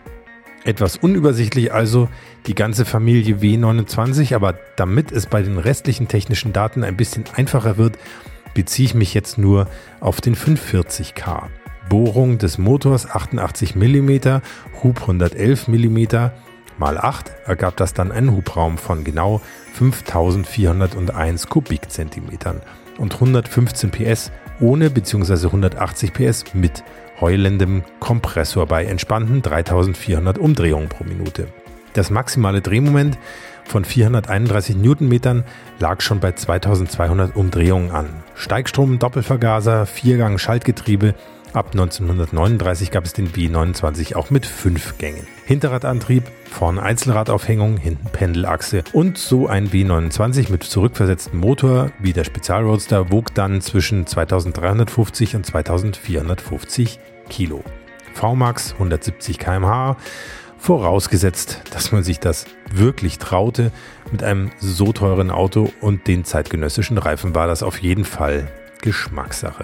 [0.64, 2.10] Etwas unübersichtlich also
[2.46, 7.78] die ganze Familie W29, aber damit es bei den restlichen technischen Daten ein bisschen einfacher
[7.78, 7.98] wird,
[8.58, 9.68] beziehe ich mich jetzt nur
[10.00, 11.44] auf den 540K.
[11.90, 14.42] Bohrung des Motors 88 mm,
[14.82, 16.06] Hub 111 mm,
[16.80, 19.42] mal 8 ergab das dann einen Hubraum von genau
[19.76, 22.62] 5401 Kubikzentimetern
[22.98, 25.46] und 115 PS ohne bzw.
[25.46, 26.84] 180 PS mit
[27.22, 31.48] heulendem Kompressor bei entspannten 3400 Umdrehungen pro Minute.
[31.94, 33.20] Das maximale Drehmoment
[33.68, 35.44] von 431 Newtonmetern
[35.80, 38.10] lag schon bei 2200 Umdrehungen an.
[38.36, 41.14] Steigstrom, Doppelvergaser, Viergang Schaltgetriebe.
[41.54, 45.26] Ab 1939 gab es den W29 auch mit fünf Gängen.
[45.46, 53.12] Hinterradantrieb, vorne Einzelradaufhängung, hinten Pendelachse und so ein W29 mit zurückversetztem Motor wie der Spezialroadster
[53.12, 57.00] wog dann zwischen 2350 und 2450
[57.30, 57.64] Kilo.
[58.14, 59.98] VMAX 170 km/h
[60.60, 63.72] Vorausgesetzt, dass man sich das wirklich traute,
[64.12, 68.48] mit einem so teuren Auto und den zeitgenössischen Reifen war das auf jeden Fall
[68.82, 69.64] Geschmackssache.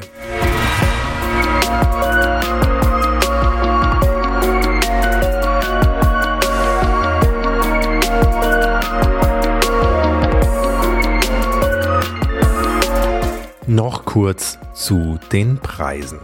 [13.67, 16.19] Noch kurz zu den Preisen.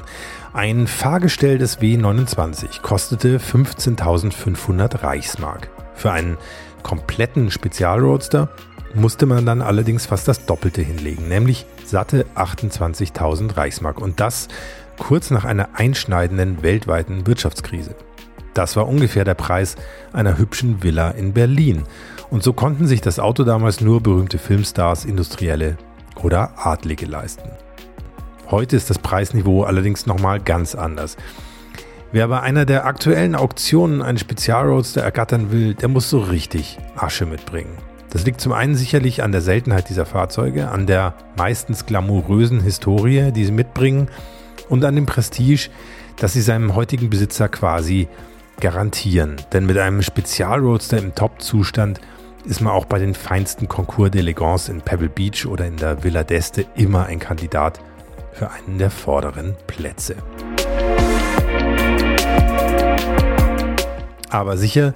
[0.51, 5.69] Ein Fahrgestell des W29 kostete 15.500 Reichsmark.
[5.95, 6.37] Für einen
[6.83, 8.49] kompletten Spezialroadster
[8.93, 14.01] musste man dann allerdings fast das Doppelte hinlegen, nämlich satte 28.000 Reichsmark.
[14.01, 14.49] Und das
[14.97, 17.95] kurz nach einer einschneidenden weltweiten Wirtschaftskrise.
[18.53, 19.77] Das war ungefähr der Preis
[20.11, 21.83] einer hübschen Villa in Berlin.
[22.29, 25.77] Und so konnten sich das Auto damals nur berühmte Filmstars, Industrielle
[26.23, 27.49] oder Adlige leisten.
[28.49, 31.17] Heute ist das Preisniveau allerdings nochmal ganz anders.
[32.11, 37.27] Wer bei einer der aktuellen Auktionen einen Spezialroadster ergattern will, der muss so richtig Asche
[37.27, 37.77] mitbringen.
[38.09, 43.31] Das liegt zum einen sicherlich an der Seltenheit dieser Fahrzeuge, an der meistens glamourösen Historie,
[43.31, 44.09] die sie mitbringen
[44.67, 45.69] und an dem Prestige,
[46.17, 48.07] das sie seinem heutigen Besitzer quasi
[48.59, 49.35] garantieren.
[49.53, 52.01] Denn mit einem Spezialroadster im Top-Zustand
[52.45, 56.21] ist man auch bei den feinsten Concours d'Elegance in Pebble Beach oder in der Villa
[56.21, 57.79] d'Este immer ein Kandidat
[58.31, 60.15] für einen der vorderen Plätze.
[64.29, 64.93] Aber sicher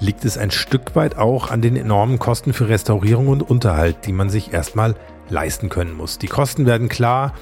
[0.00, 4.12] liegt es ein Stück weit auch an den enormen Kosten für Restaurierung und Unterhalt, die
[4.12, 4.94] man sich erstmal
[5.28, 6.18] leisten können muss.
[6.18, 7.34] Die Kosten werden klar,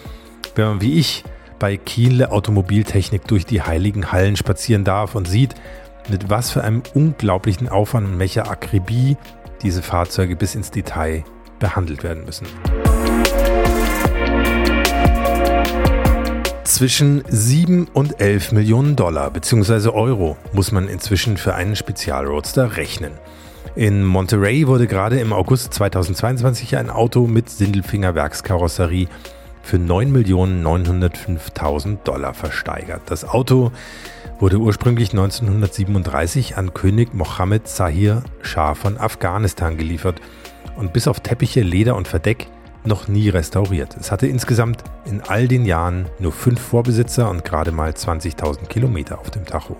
[0.54, 1.24] wenn man wie ich
[1.58, 5.54] bei Kiele Automobiltechnik durch die heiligen Hallen spazieren darf und sieht,
[6.08, 9.18] mit was für einem unglaublichen Aufwand und welcher Akribie
[9.62, 11.24] diese Fahrzeuge bis ins Detail
[11.58, 12.46] behandelt werden müssen.
[16.64, 19.88] Zwischen 7 und 11 Millionen Dollar bzw.
[19.88, 23.12] Euro muss man inzwischen für einen Spezialroadster rechnen.
[23.76, 29.08] In Monterey wurde gerade im August 2022 ein Auto mit Sindelfinger Werkskarosserie
[29.62, 33.00] für 9.905.000 Dollar versteigert.
[33.06, 33.72] Das Auto
[34.38, 40.20] wurde ursprünglich 1937 an König Mohammed Zahir Schah von Afghanistan geliefert
[40.76, 42.48] und bis auf Teppiche, Leder und Verdeck
[42.84, 43.96] noch nie restauriert.
[43.98, 49.18] Es hatte insgesamt in all den Jahren nur fünf Vorbesitzer und gerade mal 20.000 Kilometer
[49.18, 49.76] auf dem Tacho.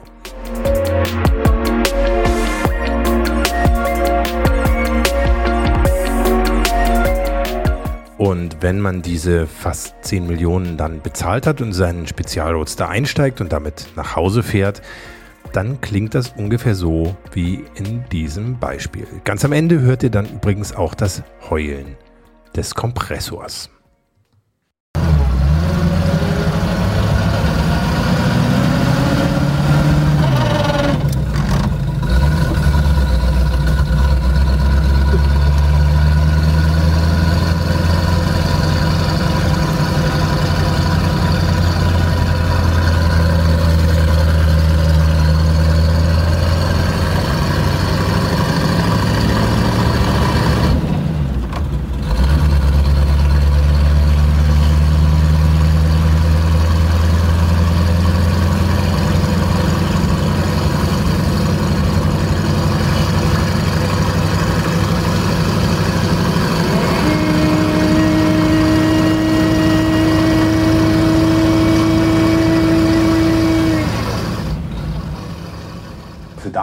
[8.18, 13.52] Und wenn man diese fast 10 Millionen dann bezahlt hat und seinen Spezialroadster einsteigt und
[13.52, 14.81] damit nach Hause fährt,
[15.52, 19.07] dann klingt das ungefähr so wie in diesem Beispiel.
[19.24, 21.96] Ganz am Ende hört ihr dann übrigens auch das Heulen
[22.55, 23.70] des Kompressors.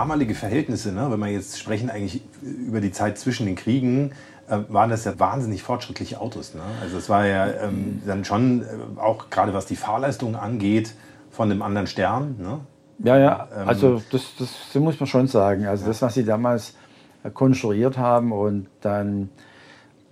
[0.04, 4.12] damalige Verhältnisse, ne, wenn wir jetzt sprechen eigentlich über die Zeit zwischen den Kriegen,
[4.48, 6.54] äh, waren das ja wahnsinnig fortschrittliche Autos.
[6.54, 6.62] Ne?
[6.80, 10.94] Also es war ja ähm, dann schon äh, auch gerade was die Fahrleistung angeht
[11.32, 12.36] von einem anderen Stern.
[12.39, 12.60] Ne?
[13.00, 15.66] Ja, ja, ähm, also das, das, muss man schon sagen.
[15.66, 15.88] Also ja.
[15.88, 16.76] das, was sie damals
[17.24, 19.30] äh, konstruiert haben und dann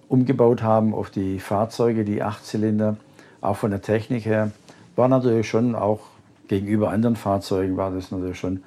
[0.08, 2.98] umgebaut haben auf die Fahrzeuge, die Achtzylinder,
[3.42, 4.50] auch von der Technik her,
[4.96, 6.00] war natürlich schon auch
[6.48, 8.64] gegenüber anderen Fahrzeugen war das natürlich schon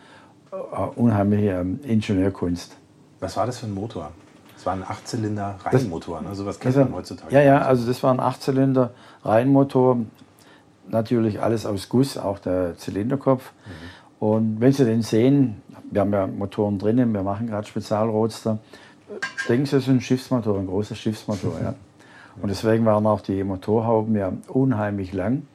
[0.97, 2.77] unheimliche ähm, Ingenieurkunst.
[3.21, 4.13] Was war das für ein Motor?
[4.55, 6.35] Das war ein Achtzylinder Reihenmotor, ne?
[6.35, 7.35] sowas kennt man heutzutage.
[7.35, 9.99] Ja, ja, also das war ein Achtzylinder Reihenmotor.
[10.89, 13.53] natürlich alles aus Guss, auch der Zylinderkopf.
[13.67, 14.27] Mhm.
[14.27, 18.59] Und wenn Sie den sehen, wir haben ja Motoren drinnen, wir machen gerade Spezialroadster,
[19.49, 21.53] denken Sie, es ist ein Schiffsmotor, ein großer Schiffsmotor.
[21.63, 21.75] Ja.
[22.43, 25.47] Und deswegen waren auch die Motorhauben ja unheimlich lang.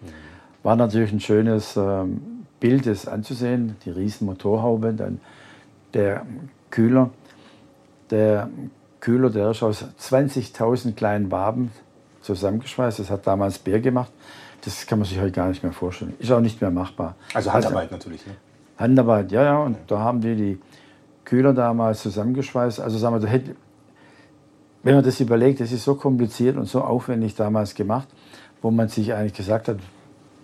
[0.63, 5.19] War natürlich ein schönes ähm, Bild, das anzusehen, die riesen Motorhaube, dann
[5.93, 6.25] der
[6.69, 7.09] Kühler.
[8.11, 8.49] Der
[8.99, 11.71] Kühler, der ist aus 20.000 kleinen Waben
[12.21, 12.99] zusammengeschweißt.
[12.99, 14.11] Das hat damals Bär gemacht.
[14.65, 16.13] Das kann man sich heute gar nicht mehr vorstellen.
[16.19, 17.15] Ist auch nicht mehr machbar.
[17.33, 18.33] Also Handarbeit also, natürlich, ne?
[18.77, 19.57] Handarbeit, ja, ja.
[19.59, 20.59] Und da haben die die
[21.23, 22.79] Kühler damals zusammengeschweißt.
[22.79, 23.55] Also sagen wir, da hätte,
[24.83, 28.07] wenn man das überlegt, das ist so kompliziert und so aufwendig damals gemacht,
[28.61, 29.77] wo man sich eigentlich gesagt hat,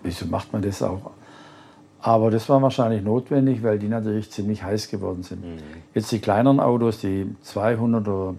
[0.04, 1.12] wieso macht man das auch?
[2.06, 5.44] Aber das war wahrscheinlich notwendig, weil die natürlich ziemlich heiß geworden sind.
[5.44, 5.58] Mhm.
[5.96, 8.36] Jetzt die kleineren Autos, die 200 oder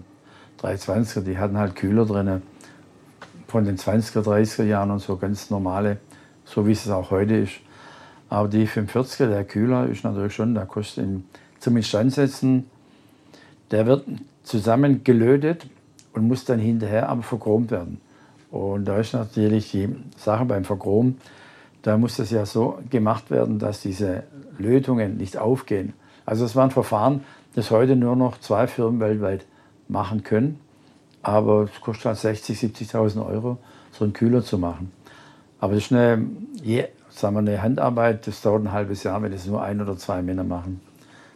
[0.61, 2.41] 320er, die hatten halt Kühler drin
[3.45, 5.97] von den 20er, 30er Jahren und so ganz normale,
[6.45, 7.55] so wie es auch heute ist.
[8.29, 11.25] Aber die 540er, der Kühler ist natürlich schon, der kostet ihn
[11.59, 12.67] zum Instandsetzen,
[13.71, 14.05] der wird
[14.43, 15.67] zusammengelötet
[16.13, 17.99] und muss dann hinterher aber verchromt werden.
[18.49, 21.17] Und da ist natürlich die Sache beim Verchromen,
[21.87, 24.23] da muss das ja so gemacht werden, dass diese
[24.57, 25.93] Lötungen nicht aufgehen.
[26.25, 27.23] Also es war ein Verfahren,
[27.55, 29.45] das heute nur noch zwei Firmen weltweit
[29.87, 30.59] machen können.
[31.21, 33.57] Aber es kostet halt 60.000, 70.000 Euro,
[33.93, 34.91] so einen Kühler zu machen.
[35.61, 36.27] Aber das ist eine,
[37.09, 40.21] sagen wir, eine Handarbeit, das dauert ein halbes Jahr, wenn das nur ein oder zwei
[40.21, 40.81] Männer machen.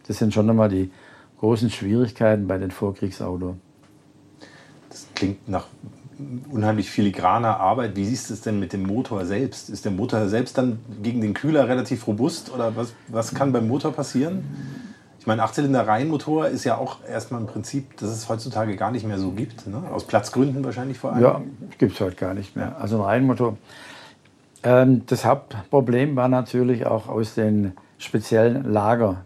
[0.06, 0.92] Das sind schon einmal die
[1.40, 3.56] großen Schwierigkeiten bei den Vorkriegsautos.
[4.90, 5.68] Das klingt nach
[6.50, 7.96] unheimlich filigraner Arbeit.
[7.96, 9.70] Wie siehst du es denn mit dem Motor selbst?
[9.70, 13.68] Ist der Motor selbst dann gegen den Kühler relativ robust oder was, was kann beim
[13.68, 14.44] Motor passieren?
[15.20, 19.20] Ich meine, Achtzylinder-Reihenmotor ist ja auch erstmal im Prinzip, dass es heutzutage gar nicht mehr
[19.20, 19.68] so gibt.
[19.68, 19.84] Ne?
[19.92, 21.24] Aus Platzgründen wahrscheinlich vor allem.
[21.24, 21.42] Ja,
[21.78, 22.78] gibt es heute gar nicht mehr.
[22.80, 23.58] Also ein Reihenmotor.
[24.64, 29.26] Ähm, das Hauptproblem war natürlich auch aus den speziellen Lager.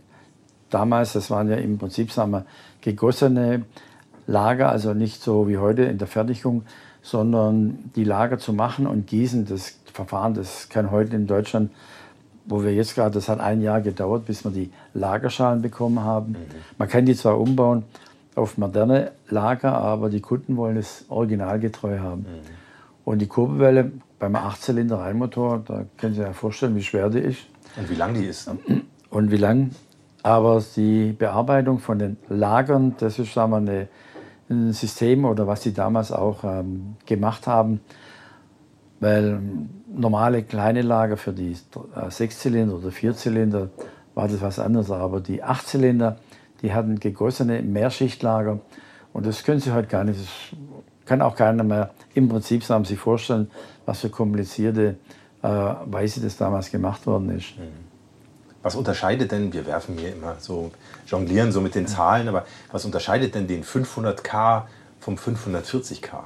[0.69, 2.45] Damals, das waren ja im Prinzip, sagen wir,
[2.81, 3.63] gegossene
[4.27, 6.63] Lager, also nicht so wie heute in der Fertigung,
[7.05, 11.69] sondern die Lager zu machen und gießen, das Verfahren, das kann heute in Deutschland,
[12.45, 16.31] wo wir jetzt gerade, das hat ein Jahr gedauert, bis wir die Lagerschalen bekommen haben.
[16.31, 16.37] Mhm.
[16.79, 17.83] Man kann die zwar umbauen
[18.33, 22.21] auf moderne Lager, aber die Kunden wollen es originalgetreu haben.
[22.21, 23.05] Mhm.
[23.05, 27.45] Und die Kurbelwelle beim 8-Zylinder-Reihenmotor, da können Sie sich ja vorstellen, wie schwer die ist.
[27.77, 28.49] Und wie lang die ist.
[29.11, 29.69] Und wie lang.
[30.23, 33.87] Aber die Bearbeitung von den Lagern, das ist sagen wir, eine ein
[34.49, 37.79] System oder was sie damals auch ähm, gemacht haben,
[38.99, 39.39] weil
[39.87, 43.69] normale kleine Lager für die äh, Sechszylinder oder Vierzylinder
[44.13, 46.17] war das was anderes, aber die Achtzylinder,
[46.61, 48.59] die hatten gegossene Mehrschichtlager
[49.13, 50.27] und das können Sie heute gar nicht, das
[51.05, 53.49] kann auch keiner mehr im Prinzip sagen, Sie vorstellen,
[53.85, 54.97] was für komplizierte
[55.41, 57.57] äh, Weise das damals gemacht worden ist.
[57.57, 57.84] Mhm.
[58.65, 60.71] Was unterscheidet denn, wir werfen hier immer so,
[61.05, 64.63] jonglieren so mit den Zahlen, aber was unterscheidet denn den 500k
[64.99, 66.23] vom 540k?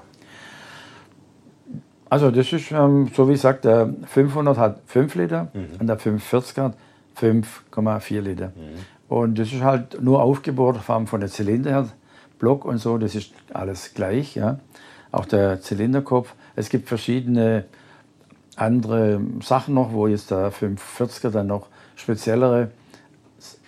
[2.09, 5.81] Also das ist, ähm, so wie ich sagte, der 500 hat 5 Liter mhm.
[5.81, 6.77] und der 540 hat
[7.19, 8.53] 5,4 Liter.
[8.55, 9.13] Mhm.
[9.13, 11.89] Und das ist halt nur aufgebohrt von der Zylinder
[12.39, 14.35] Block und so, das ist alles gleich.
[14.35, 14.59] Ja.
[15.11, 16.33] Auch der Zylinderkopf.
[16.55, 17.65] Es gibt verschiedene
[18.55, 21.67] andere Sachen noch, wo jetzt der 540er dann noch
[21.99, 22.71] speziellere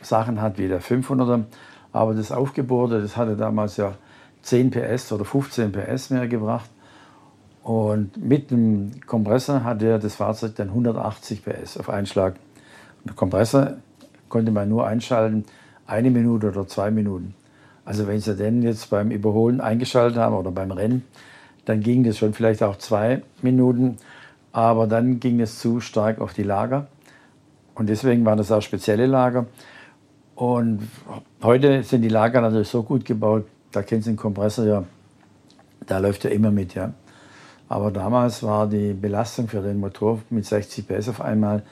[0.02, 1.44] Sachen hat wie der 500er.
[1.92, 3.94] Aber das Aufgebohrte, das hatte damals ja
[4.44, 6.70] 10 PS oder 15 PS mehr gebracht.
[7.64, 12.36] Und mit dem Kompressor hatte das Fahrzeug dann 180 PS auf Einschlag.
[13.04, 13.74] Der Kompressor
[14.30, 15.46] konnte man nur einschalten,
[15.86, 17.36] eine Minute oder zwei Minuten.
[17.86, 21.04] Also wenn Sie den jetzt beim Überholen eingeschaltet haben oder beim Rennen,
[21.66, 23.98] dann ging das schon vielleicht auch zwei Minuten.
[24.54, 26.88] Aber dann ging es zu stark auf die Lager.
[27.82, 29.48] Und deswegen waren das auch spezielle Lager.
[30.36, 30.88] Und
[31.42, 34.84] heute sind die Lager natürlich so gut gebaut, da kennen Sie den Kompressor ja,
[35.88, 36.94] da läuft er immer mit, ja.
[37.70, 41.64] Aber damals war die Belastung für den Motor mit 60 PS auf einmal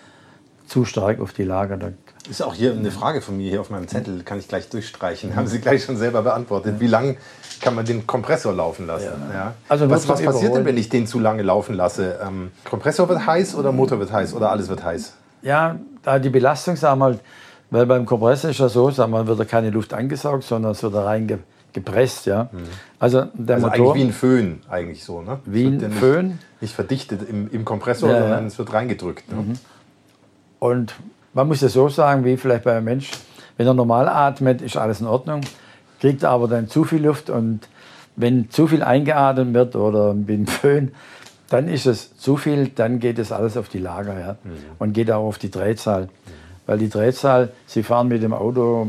[0.66, 1.78] zu stark auf die Lager.
[1.78, 1.92] Da
[2.28, 5.36] ist auch hier eine Frage von mir hier auf meinem Zettel, kann ich gleich durchstreichen.
[5.36, 6.80] Haben Sie gleich schon selber beantwortet.
[6.80, 7.18] Wie lange
[7.62, 9.12] kann man den Kompressor laufen lassen?
[9.30, 9.36] Ja.
[9.36, 9.54] ja.
[9.68, 12.20] Also was, was passiert denn, wenn ich den zu lange laufen lasse?
[12.28, 15.14] Ähm, Kompressor wird heiß oder Motor wird heiß oder alles wird heiß?
[15.42, 17.20] Ja, da die Belastung, sagen wir mal,
[17.72, 20.82] weil beim Kompressor ist ja so, sagen wir, wird da keine Luft angesaugt, sondern es
[20.82, 21.40] wird da rein
[21.72, 22.50] gepresst, ja.
[22.52, 22.58] Mhm.
[23.00, 23.94] Also der also Motor.
[23.94, 25.40] Eigentlich wie ein Föhn, eigentlich so, ne?
[25.46, 26.28] Wie ein ja Föhn.
[26.28, 29.32] Nicht, nicht, verdichtet im, im Kompressor, ja, sondern es wird reingedrückt.
[29.32, 29.42] Ne?
[29.42, 29.54] Mhm.
[30.60, 30.96] Und
[31.34, 33.12] man muss ja so sagen, wie vielleicht bei einem Mensch,
[33.58, 35.42] wenn er normal atmet, ist alles in Ordnung,
[36.02, 37.68] kriegt er aber dann zu viel Luft und
[38.16, 40.92] wenn zu viel eingeatmet wird oder mit dem Föhn,
[41.50, 44.34] Dann ist es zu viel, dann geht es alles auf die Lager ja?
[44.44, 44.58] Mhm.
[44.78, 46.04] und geht auch auf die Drehzahl.
[46.04, 46.10] Mhm.
[46.68, 48.86] Weil die Drehzahl, Sie fahren mit dem Auto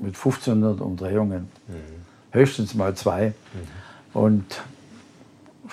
[0.00, 1.74] mit 1500 Umdrehungen, mhm.
[2.30, 3.28] höchstens mal zwei.
[3.28, 4.20] Mhm.
[4.20, 4.44] Und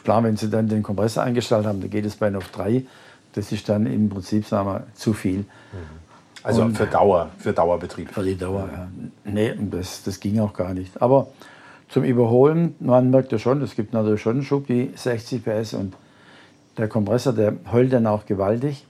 [0.03, 2.85] klar, wenn Sie dann den Kompressor eingestellt haben, dann geht es bei noch drei.
[3.33, 5.39] Das ist dann im Prinzip sagen wir, zu viel.
[5.39, 5.45] Mhm.
[6.43, 8.11] Also und für Dauer, für Dauerbetrieb.
[8.11, 8.87] Für die Dauer, ja.
[9.23, 10.99] Nee, das, das ging auch gar nicht.
[10.99, 11.27] Aber
[11.89, 15.73] zum Überholen, man merkt ja schon, es gibt natürlich schon einen Schub, die 60 PS
[15.75, 15.93] und
[16.78, 18.86] der Kompressor, der heult dann auch gewaltig,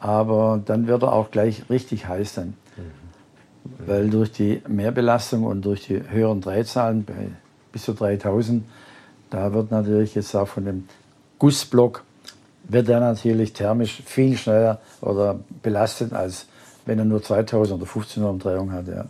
[0.00, 2.54] aber dann wird er auch gleich richtig heiß dann.
[2.76, 3.86] Mhm.
[3.86, 7.28] Weil durch die Mehrbelastung und durch die höheren Drehzahlen bei
[7.72, 8.64] bis zu 3000,
[9.30, 10.88] da wird natürlich jetzt auch von dem
[11.38, 12.02] Gussblock,
[12.64, 16.46] wird er natürlich thermisch viel schneller oder belastet als
[16.88, 18.88] wenn er nur 2000 oder 1500 Umdrehungen hat.
[18.88, 19.04] Ja.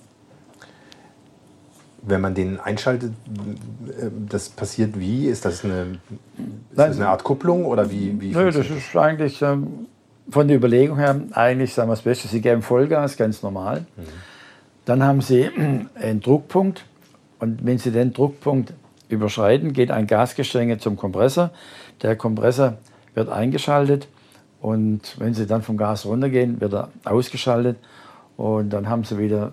[2.03, 3.12] Wenn man den einschaltet,
[3.86, 5.26] äh, das passiert wie?
[5.26, 5.99] Ist das eine,
[6.70, 8.20] ist das eine Art Kupplung oder wie?
[8.20, 9.86] wie Nö, das ist eigentlich ähm,
[10.30, 12.28] von der Überlegung her eigentlich sagen wir das Beste.
[12.28, 13.80] Sie geben Vollgas, ganz normal.
[13.96, 14.03] Mhm.
[14.84, 15.51] Dann haben Sie
[15.94, 16.84] einen Druckpunkt
[17.40, 18.72] und wenn Sie den Druckpunkt
[19.09, 21.51] überschreiten, geht ein Gasgestänge zum Kompressor.
[22.03, 22.78] Der Kompressor
[23.14, 24.09] wird eingeschaltet
[24.61, 27.78] und wenn sie dann vom Gas runtergehen, wird er ausgeschaltet
[28.36, 29.53] und dann haben sie wieder,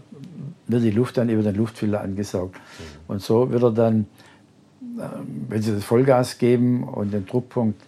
[0.67, 2.55] wird die Luft dann über den Luftfilter angesaugt.
[2.55, 2.83] Mhm.
[3.07, 4.07] Und so wird er dann,
[4.81, 7.81] ähm, wenn sie das Vollgas geben und den Druckpunkt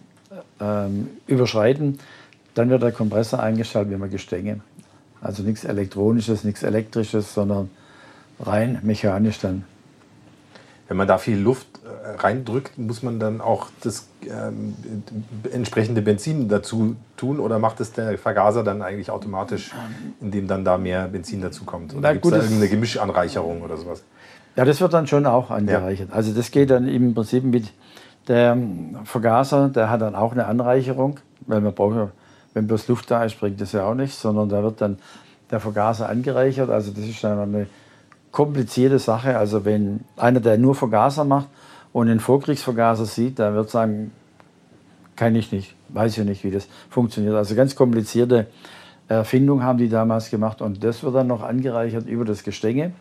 [0.60, 1.98] ähm, überschreiten,
[2.54, 4.60] dann wird der Kompressor eingeschaltet, wie man Gestänge.
[5.20, 7.70] Also nichts Elektronisches, nichts Elektrisches, sondern
[8.40, 9.64] rein mechanisch dann.
[10.88, 14.74] Wenn man da viel Luft äh, reindrückt, muss man dann auch das ähm,
[15.52, 19.72] entsprechende Benzin dazu tun oder macht es der Vergaser dann eigentlich automatisch,
[20.20, 21.94] indem dann da mehr Benzin dazu kommt?
[21.94, 24.02] Oder gibt es da irgendeine Gemischanreicherung oder sowas?
[24.56, 26.08] Ja, das wird dann schon auch angereichert.
[26.08, 26.14] Ja.
[26.14, 27.70] Also das geht dann im Prinzip mit
[28.26, 28.56] der
[29.04, 32.10] Vergaser, der hat dann auch eine Anreicherung, weil man braucht ja,
[32.54, 34.98] wenn bloß Luft da ist, bringt das ja auch nichts, sondern da wird dann
[35.50, 36.70] der Vergaser angereichert.
[36.70, 37.66] Also das ist dann eine
[38.38, 39.36] komplizierte Sache.
[39.36, 41.48] Also wenn einer, der nur Vergaser macht
[41.92, 44.12] und einen Vorkriegsvergaser sieht, der wird sagen,
[45.16, 47.34] kann ich nicht, weiß ich nicht, wie das funktioniert.
[47.34, 48.46] Also ganz komplizierte
[49.08, 52.92] Erfindung haben die damals gemacht und das wird dann noch angereichert über das Gestänge.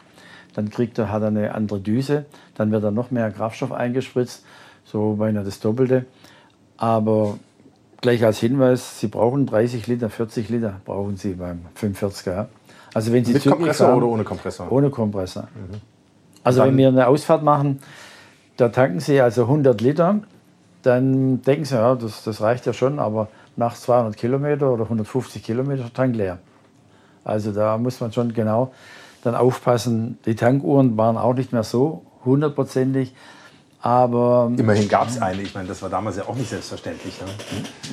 [0.56, 2.26] Dann kriegt er, hat er eine andere Düse,
[2.56, 4.44] dann wird er noch mehr Kraftstoff eingespritzt,
[4.86, 6.08] so beinahe das Doppelte.
[6.78, 7.38] Aber
[8.02, 12.48] gleich als Hinweis, Sie brauchen 30 Liter, 40 Liter brauchen Sie beim 45er.
[12.94, 14.72] Also wenn Sie Mit Kompressor fahren, oder ohne Kompressor?
[14.72, 15.44] Ohne Kompressor.
[15.44, 15.78] Mhm.
[16.44, 17.80] Also wenn wir eine Ausfahrt machen,
[18.56, 20.22] da tanken Sie also 100 Liter,
[20.82, 25.44] dann denken Sie, ja, das, das reicht ja schon, aber nach 200 Kilometer oder 150
[25.44, 26.40] Kilometer Tank leer.
[27.24, 28.72] Also da muss man schon genau
[29.24, 30.18] dann aufpassen.
[30.26, 33.14] Die Tankuhren waren auch nicht mehr so hundertprozentig,
[33.82, 34.52] aber...
[34.56, 37.20] Immerhin gab es eine, ich meine, das war damals ja auch nicht selbstverständlich.
[37.20, 37.28] Ne?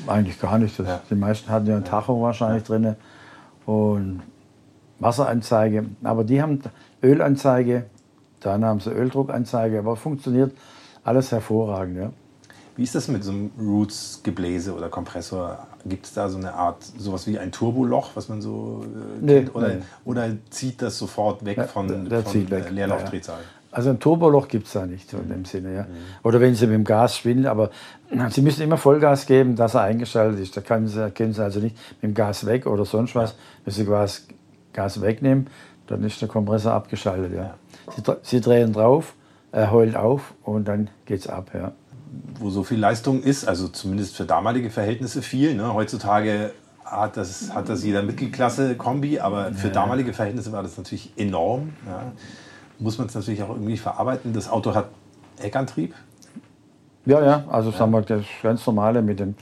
[0.07, 0.79] Eigentlich gar nicht.
[0.79, 1.01] Das, ja.
[1.11, 2.79] Die meisten hatten ja ein Tacho wahrscheinlich ja.
[2.79, 2.97] drin
[3.67, 4.23] und
[5.05, 5.85] Wasseranzeige.
[6.03, 6.61] Aber die haben
[7.03, 7.85] Ölanzeige,
[8.41, 10.53] dann haben sie Öldruckanzeige, aber funktioniert
[11.05, 11.99] alles hervorragend.
[11.99, 12.11] Ja.
[12.77, 15.67] Wie ist das mit so einem Roots-Gebläse oder Kompressor?
[15.87, 19.35] Gibt es da so eine Art, sowas wie ein Turboloch, was man so äh, nee,
[19.35, 19.55] kennt?
[19.55, 19.83] Oder, nee.
[20.05, 22.71] oder, zieht das sofort weg ja, von, der, der von weg.
[22.71, 23.39] Leerlaufdrehzahl?
[23.39, 23.45] Ja.
[23.71, 25.75] Also ein Turboloch gibt es da nicht so in dem Sinne.
[25.75, 25.83] Ja.
[25.83, 25.89] Mhm.
[26.23, 27.71] Oder wenn Sie mit dem Gas schwindeln, aber
[28.31, 30.57] Sie müssen immer Vollgas geben, dass er eingeschaltet ist.
[30.57, 33.35] Da können Sie, können Sie also nicht mit dem Gas weg oder sonst was.
[33.65, 34.27] Wenn Sie Gas,
[34.75, 35.49] Gas wegnehmen,
[35.87, 37.33] dann ist der Kompressor abgeschaltet.
[37.35, 37.55] Ja.
[37.97, 39.15] Sie, Sie drehen drauf,
[39.53, 41.51] er heult auf und dann geht es ab.
[41.55, 41.73] Ja
[42.39, 45.55] wo so viel Leistung ist, also zumindest für damalige Verhältnisse viel.
[45.55, 45.73] Ne?
[45.73, 46.53] Heutzutage
[46.85, 49.73] hat das, hat das jeder Mittelklasse-Kombi, aber für ja.
[49.73, 51.73] damalige Verhältnisse war das natürlich enorm.
[51.87, 52.13] Ja.
[52.79, 54.33] Muss man es natürlich auch irgendwie verarbeiten.
[54.33, 54.89] Das Auto hat
[55.41, 55.95] Eckantrieb.
[57.07, 57.77] Ja, ja, also ja.
[57.77, 59.35] sagen wir das ganz normale mit dem.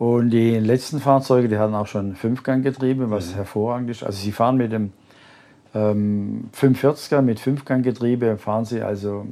[0.00, 3.34] Und die letzten Fahrzeuge, die hatten auch schon Fünfganggetriebe, was mhm.
[3.34, 4.02] hervorragend ist.
[4.02, 4.94] Also sie fahren mit dem
[5.74, 9.26] ähm, 540er mit Fünfganggetriebe, fahren sie also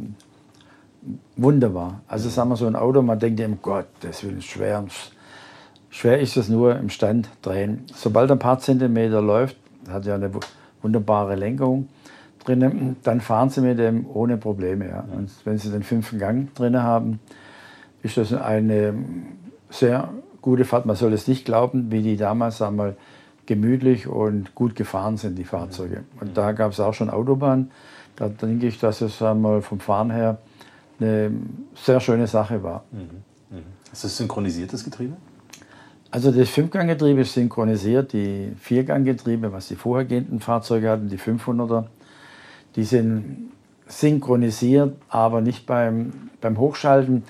[1.36, 2.02] wunderbar.
[2.06, 4.84] Also sagen wir so ein Auto, man denkt um Gott, das will schwer.
[5.88, 7.84] Schwer ist es nur im Stand drehen.
[7.94, 9.56] Sobald ein paar Zentimeter läuft,
[9.88, 10.30] hat ja eine
[10.82, 11.88] wunderbare Lenkung
[12.44, 14.86] drin, dann fahren Sie mit dem ohne Probleme.
[14.86, 15.02] Ja.
[15.16, 17.20] Und wenn Sie den fünften Gang drin haben,
[18.02, 18.92] ist das eine
[19.70, 20.10] sehr
[20.43, 20.86] gute Fahrt.
[20.86, 22.97] Man soll es nicht glauben, wie die damals einmal
[23.47, 26.05] gemütlich und gut gefahren sind, die Fahrzeuge.
[26.20, 27.70] Und da gab es auch schon Autobahnen.
[28.16, 30.39] Da denke ich, dass es einmal vom Fahren her
[31.01, 31.30] eine
[31.74, 32.84] sehr schöne Sache war.
[32.93, 33.57] Mhm.
[33.57, 33.62] Mhm.
[33.93, 35.16] Ist das synchronisiertes Getriebe?
[36.11, 38.12] Also das Fünfganggetriebe ist synchronisiert.
[38.12, 41.84] Die Vierganggetriebe, was die vorhergehenden Fahrzeuge hatten, die 500er,
[42.76, 43.51] die sind
[43.86, 47.24] synchronisiert, aber nicht beim, beim Hochschalten.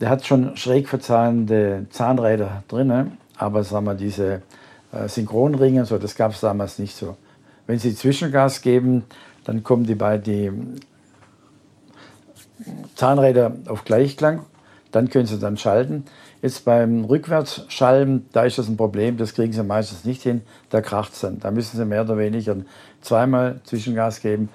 [0.00, 4.42] Der hat schon schräg verzahnte Zahnräder drin, aber sagen wir, diese
[4.92, 7.16] äh, Synchronringe, so, das gab es damals nicht so.
[7.66, 9.04] Wenn Sie Zwischengas geben,
[9.44, 10.50] dann kommen die bei die
[12.94, 14.40] Zahnräder auf Gleichklang,
[14.90, 16.04] dann können Sie dann schalten.
[16.42, 20.40] Jetzt beim Rückwärtsschalten, da ist das ein Problem, das kriegen Sie meistens nicht hin,
[20.70, 21.38] da kracht es dann.
[21.40, 22.56] Da müssen Sie mehr oder weniger
[23.02, 24.48] zweimal Zwischengas geben.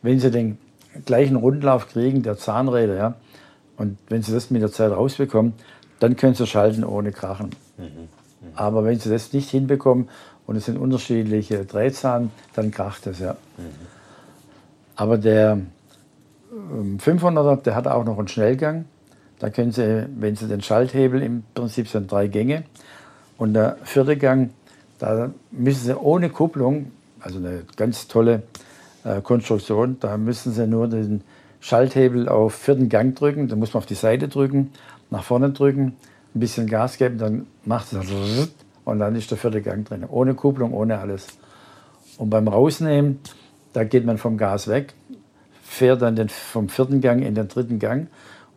[0.00, 0.58] Wenn Sie den
[1.04, 3.14] gleichen Rundlauf kriegen, der Zahnräder, ja,
[3.76, 5.54] und wenn Sie das mit der Zeit rausbekommen,
[6.00, 7.50] dann können Sie schalten ohne Krachen.
[7.76, 7.84] Mhm.
[7.84, 8.08] Mhm.
[8.54, 10.08] Aber wenn Sie das nicht hinbekommen
[10.46, 13.32] und es sind unterschiedliche Drehzahlen, dann kracht es, ja.
[13.58, 13.64] Mhm.
[14.96, 15.58] Aber der
[16.98, 18.86] 500er, ähm, der hat auch noch einen Schnellgang.
[19.38, 22.64] Da können Sie, wenn Sie den Schalthebel, im Prinzip sind drei Gänge.
[23.36, 24.50] Und der vierte Gang,
[24.98, 28.44] da müssen Sie ohne Kupplung, also eine ganz tolle
[29.04, 31.22] äh, Konstruktion, da müssen Sie nur den
[31.60, 34.72] Schalthebel auf vierten Gang drücken, dann muss man auf die Seite drücken,
[35.10, 35.96] nach vorne drücken,
[36.34, 38.08] ein bisschen Gas geben, dann macht es
[38.84, 40.04] und dann ist der vierte Gang drin.
[40.08, 41.26] Ohne Kupplung, ohne alles.
[42.18, 43.20] Und beim Rausnehmen,
[43.72, 44.94] da geht man vom Gas weg,
[45.62, 48.08] fährt dann den, vom vierten Gang in den dritten Gang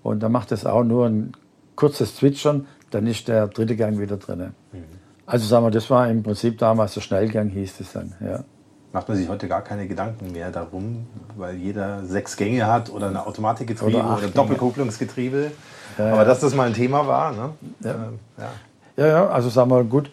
[0.04, 1.34] und dann macht es auch nur ein
[1.76, 4.54] kurzes Zwitschern, dann ist der dritte Gang wieder drin.
[4.72, 4.84] Mhm.
[5.26, 8.14] Also sagen wir, das war im Prinzip damals der Schnellgang, hieß es dann.
[8.20, 8.44] Ja.
[8.92, 11.06] Macht man sich heute gar keine Gedanken mehr darum,
[11.38, 15.52] weil jeder sechs Gänge hat oder ein Automatikgetriebe oder, oder Doppelkupplungsgetriebe.
[15.98, 17.32] Ja, Aber dass das mal ein Thema war.
[17.32, 17.50] Ne?
[17.82, 17.90] Ja.
[17.90, 18.52] ja.
[18.98, 19.08] Ja.
[19.08, 20.10] ja, also sagen wir gut,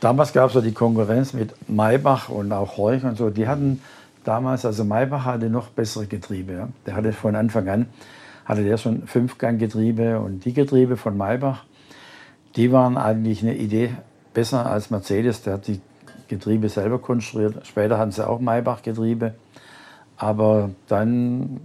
[0.00, 3.30] damals gab es ja die Konkurrenz mit Maybach und auch Horch und so.
[3.30, 3.80] Die hatten
[4.24, 6.52] damals, also Maybach hatte noch bessere Getriebe.
[6.52, 6.68] Ja.
[6.86, 7.86] Der hatte von Anfang an
[8.50, 11.64] hatte der schon Fünfganggetriebe und die Getriebe von Maybach,
[12.56, 13.90] die waren eigentlich eine Idee
[14.34, 15.42] besser als Mercedes.
[15.42, 15.80] Der hat die
[16.30, 17.66] Getriebe selber konstruiert.
[17.66, 19.34] Später hatten sie auch Maybach-Getriebe.
[20.16, 21.60] Aber dann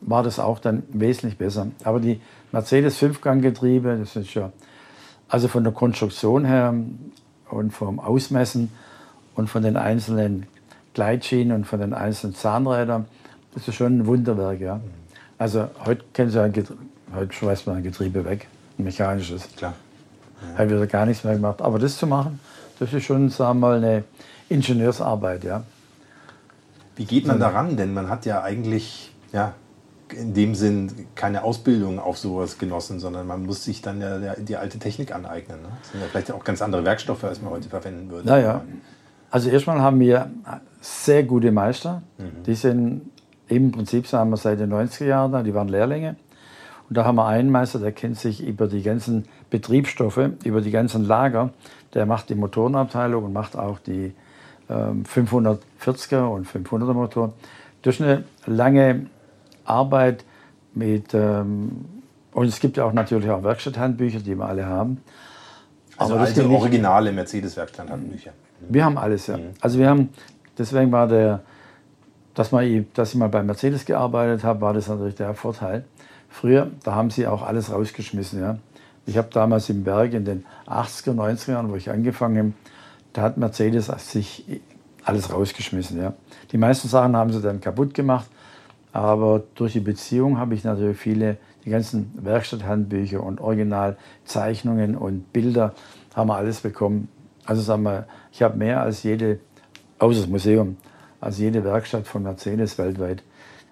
[0.00, 1.66] war das auch dann wesentlich besser.
[1.82, 2.20] Aber die
[2.52, 4.52] Mercedes Fünfganggetriebe, das ist ja
[5.28, 6.74] also von der Konstruktion her
[7.50, 8.70] und vom Ausmessen
[9.34, 10.46] und von den einzelnen
[10.94, 13.06] Gleitschienen und von den einzelnen Zahnrädern,
[13.54, 14.80] das ist schon ein Wunderwerk, ja.
[15.38, 16.80] Also heute kennen Sie ein Getriebe,
[17.14, 19.48] heute schmeißt man ein Getriebe weg, ein mechanisches.
[19.56, 19.74] Klar.
[20.42, 20.58] Ja.
[20.58, 21.62] Hat wieder gar nichts mehr gemacht.
[21.62, 22.40] Aber das zu machen,
[22.78, 24.04] das ist schon, sagen wir mal, eine
[24.48, 25.64] Ingenieursarbeit, ja.
[26.96, 27.76] Wie geht man daran?
[27.76, 29.54] Denn man hat ja eigentlich, ja,
[30.12, 34.56] in dem Sinn keine Ausbildung auf sowas genossen, sondern man muss sich dann ja die
[34.56, 35.60] alte Technik aneignen.
[35.62, 35.68] Ne?
[35.80, 38.26] Das sind ja vielleicht auch ganz andere Werkstoffe, als man heute verwenden würde.
[38.26, 38.62] Naja,
[39.30, 40.30] also erstmal haben wir
[40.80, 42.02] sehr gute Meister.
[42.16, 42.42] Mhm.
[42.46, 43.10] Die sind
[43.48, 46.16] im Prinzip sagen wir seit den 90er Jahren da, die waren Lehrlinge.
[46.88, 50.70] Und da haben wir einen Meister, der kennt sich über die ganzen Betriebsstoffe, über die
[50.70, 51.50] ganzen Lager.
[51.94, 54.12] Der macht die Motorenabteilung und macht auch die
[54.68, 57.32] ähm, 540er und 500er Motoren.
[57.82, 59.06] Durch eine lange
[59.64, 60.24] Arbeit
[60.74, 61.84] mit, ähm,
[62.32, 65.02] und es gibt ja auch natürlich auch Werkstatthandbücher, die wir alle haben.
[65.96, 68.32] Also Aber alte, originale Mercedes-Werkstatthandbücher.
[68.68, 69.36] Wir haben alles, ja.
[69.36, 69.50] Mhm.
[69.60, 70.10] Also wir haben,
[70.56, 71.40] deswegen war der,
[72.34, 75.84] dass, man, dass ich mal bei Mercedes gearbeitet habe, war das natürlich der Vorteil.
[76.28, 78.40] Früher, da haben sie auch alles rausgeschmissen.
[78.40, 78.58] Ja.
[79.08, 82.52] Ich habe damals im Berg in den 80er, 90er Jahren, wo ich angefangen habe,
[83.14, 84.60] da hat Mercedes sich
[85.02, 85.98] alles rausgeschmissen.
[85.98, 86.12] Ja.
[86.52, 88.28] Die meisten Sachen haben sie dann kaputt gemacht,
[88.92, 95.72] aber durch die Beziehung habe ich natürlich viele, die ganzen Werkstatthandbücher und Originalzeichnungen und Bilder
[96.14, 97.08] haben wir alles bekommen.
[97.46, 99.40] Also sagen wir, ich habe mehr als jede,
[100.00, 100.76] außer das Museum,
[101.18, 103.22] als jede Werkstatt von Mercedes weltweit.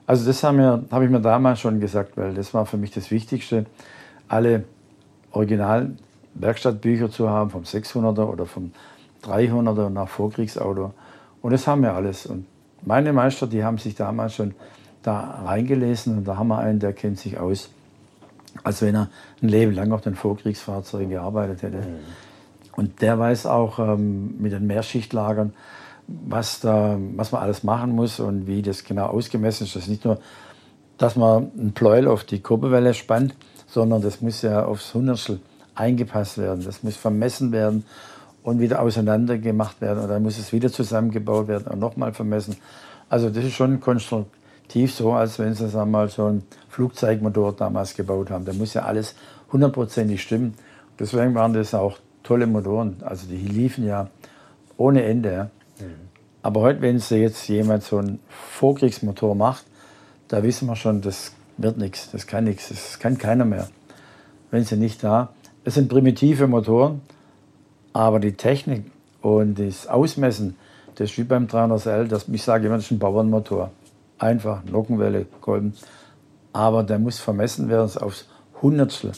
[0.07, 3.11] Also das habe hab ich mir damals schon gesagt, weil das war für mich das
[3.11, 3.67] Wichtigste,
[4.29, 4.65] alle
[5.37, 8.73] Original-Werkstattbücher zu haben, vom 600er oder vom
[9.25, 10.93] 300er nach Vorkriegsauto.
[11.43, 12.27] Und das haben wir alles.
[12.27, 12.47] Und
[12.83, 14.55] meine Meister, die haben sich damals schon
[15.03, 17.71] da reingelesen und da haben wir einen, der kennt sich aus,
[18.65, 19.09] als wenn er
[19.43, 21.79] ein Leben lang auf den Vorkriegsfahrzeugen gearbeitet hätte.
[21.79, 21.99] Mhm.
[22.77, 25.55] Und der weiß auch ähm, mit den Mehrschichtlagern,
[26.07, 29.75] was, da, was man alles machen muss und wie das genau ausgemessen ist.
[29.77, 30.19] Das ist nicht nur,
[30.99, 33.35] dass man ein Pleuel auf die Kurbelwelle spannt,
[33.77, 35.39] sondern das muss ja aufs Hundertstel
[35.75, 36.65] eingepasst werden.
[36.65, 37.85] Das muss vermessen werden
[38.43, 40.03] und wieder auseinander gemacht werden.
[40.03, 42.57] Und dann muss es wieder zusammengebaut werden und nochmal vermessen.
[43.11, 47.95] Also das ist schon konstruktiv so, als wenn sie sagen mal, so ein Flugzeugmotor damals
[47.95, 48.47] gebaut haben.
[48.47, 49.15] Da muss ja alles
[49.53, 50.55] hundertprozentig stimmen.
[50.99, 52.97] Deswegen waren das auch tolle Motoren.
[53.05, 54.09] Also die liefen ja
[54.79, 55.51] ohne Ende.
[55.79, 55.85] Ja.
[56.41, 59.67] Aber heute, wenn sie jetzt jemand so einen Vorkriegsmotor macht,
[60.29, 63.69] da wissen wir schon, das wird nichts, das kann nichts, das kann keiner mehr.
[64.51, 65.31] Wenn sie nicht da.
[65.65, 67.01] Es sind primitive Motoren,
[67.93, 68.85] aber die Technik
[69.23, 70.57] und das Ausmessen,
[70.95, 73.71] das ist wie beim 300L, das, ich sage immer, das ist ein Bauernmotor.
[74.19, 75.75] Einfach, Nockenwelle, Kolben.
[76.53, 78.29] Aber der muss vermessen werden aufs
[78.63, 79.13] Hundertstel.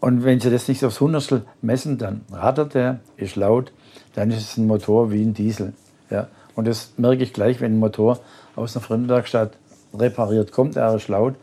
[0.00, 3.72] Und wenn Sie das nicht aufs Hundertstel messen, dann rattert er, ist laut,
[4.14, 5.74] dann ist es ein Motor wie ein Diesel.
[6.08, 6.28] Ja.
[6.54, 8.20] Und das merke ich gleich, wenn ein Motor
[8.56, 9.52] aus einer Fremdwerkstatt
[9.94, 11.34] repariert kommt, er ist laut,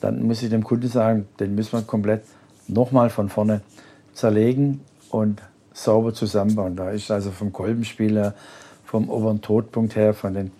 [0.00, 2.22] dann muss ich dem Kunden sagen, den müssen wir komplett
[2.68, 3.60] nochmal von vorne
[4.12, 4.80] zerlegen
[5.10, 6.76] und sauber zusammenbauen.
[6.76, 8.34] Da ist also vom Kolbenspiel her,
[8.84, 10.52] vom oberen Todpunkt her, von den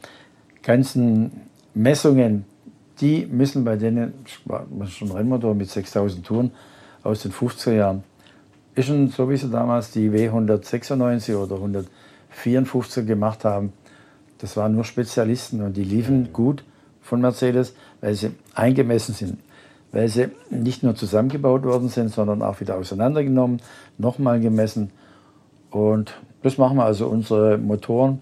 [0.62, 1.32] ganzen
[1.74, 2.44] Messungen,
[3.00, 4.14] die müssen bei denen,
[4.46, 6.50] das ist schon ein Rennmotor mit 6000 Touren
[7.02, 8.04] aus den 50er Jahren,
[8.74, 13.72] ist schon so wie sie damals die W196 oder 154 gemacht haben.
[14.38, 16.64] Das waren nur Spezialisten und die liefen gut
[17.06, 19.38] von Mercedes, weil sie eingemessen sind,
[19.92, 23.62] weil sie nicht nur zusammengebaut worden sind, sondern auch wieder auseinandergenommen,
[23.96, 24.90] nochmal gemessen.
[25.70, 27.06] Und das machen wir also.
[27.06, 28.20] Unsere Motoren,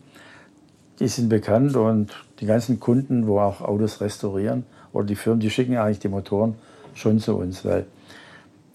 [1.00, 5.50] die sind bekannt und die ganzen Kunden, wo auch Autos restaurieren oder die Firmen, die
[5.50, 6.54] schicken eigentlich die Motoren
[6.94, 7.86] schon zu uns, weil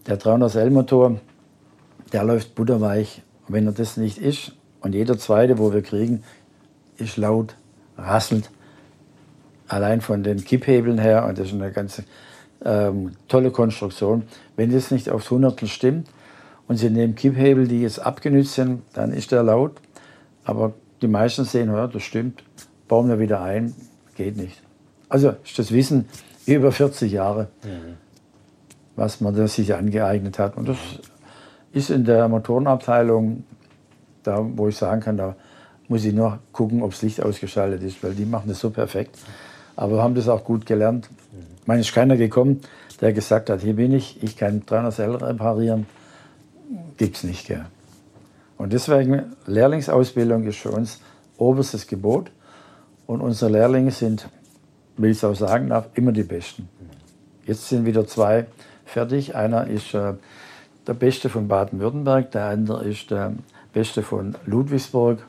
[0.07, 1.19] der 300L-Motor,
[2.11, 3.21] der läuft butterweich.
[3.47, 6.23] Und wenn er das nicht ist und jeder zweite, wo wir kriegen,
[6.97, 7.55] ist laut,
[7.97, 8.49] rasselt,
[9.69, 12.01] allein von den Kipphebeln her, und das ist eine ganz
[12.65, 14.23] ähm, tolle Konstruktion.
[14.55, 16.09] Wenn das nicht aufs Hundertstel stimmt
[16.67, 19.79] und Sie nehmen Kipphebel, die jetzt abgenützt sind, dann ist der laut.
[20.43, 22.43] Aber die meisten sehen, ja, das stimmt,
[22.87, 23.73] bauen wir wieder ein,
[24.15, 24.61] geht nicht.
[25.07, 26.05] Also ist das Wissen
[26.45, 27.95] über 40 Jahre, mhm.
[28.95, 30.57] was man sich angeeignet hat.
[30.57, 30.77] Und das
[31.71, 33.43] ist in der Motorenabteilung,
[34.23, 35.35] da wo ich sagen kann, da
[35.87, 39.17] muss ich nur gucken, ob das Licht ausgeschaltet ist, weil die machen das so perfekt.
[39.79, 41.09] Aber wir haben das auch gut gelernt.
[41.61, 42.59] Ich meine, ist keiner gekommen,
[42.99, 45.85] der gesagt hat, hier bin ich, ich kann 300L reparieren.
[46.97, 47.47] Gibt es nicht.
[47.47, 47.63] Gell?
[48.57, 50.99] Und deswegen, Lehrlingsausbildung ist für uns
[51.37, 52.29] oberstes Gebot.
[53.07, 54.27] Und unsere Lehrlinge sind,
[54.97, 56.67] will ich es auch sagen darf, immer die Besten.
[57.45, 58.47] Jetzt sind wieder zwei
[58.83, 59.33] fertig.
[59.33, 60.11] Einer ist äh,
[60.87, 63.31] der Beste von Baden-Württemberg, der andere ist der
[63.71, 65.25] Beste von Ludwigsburg.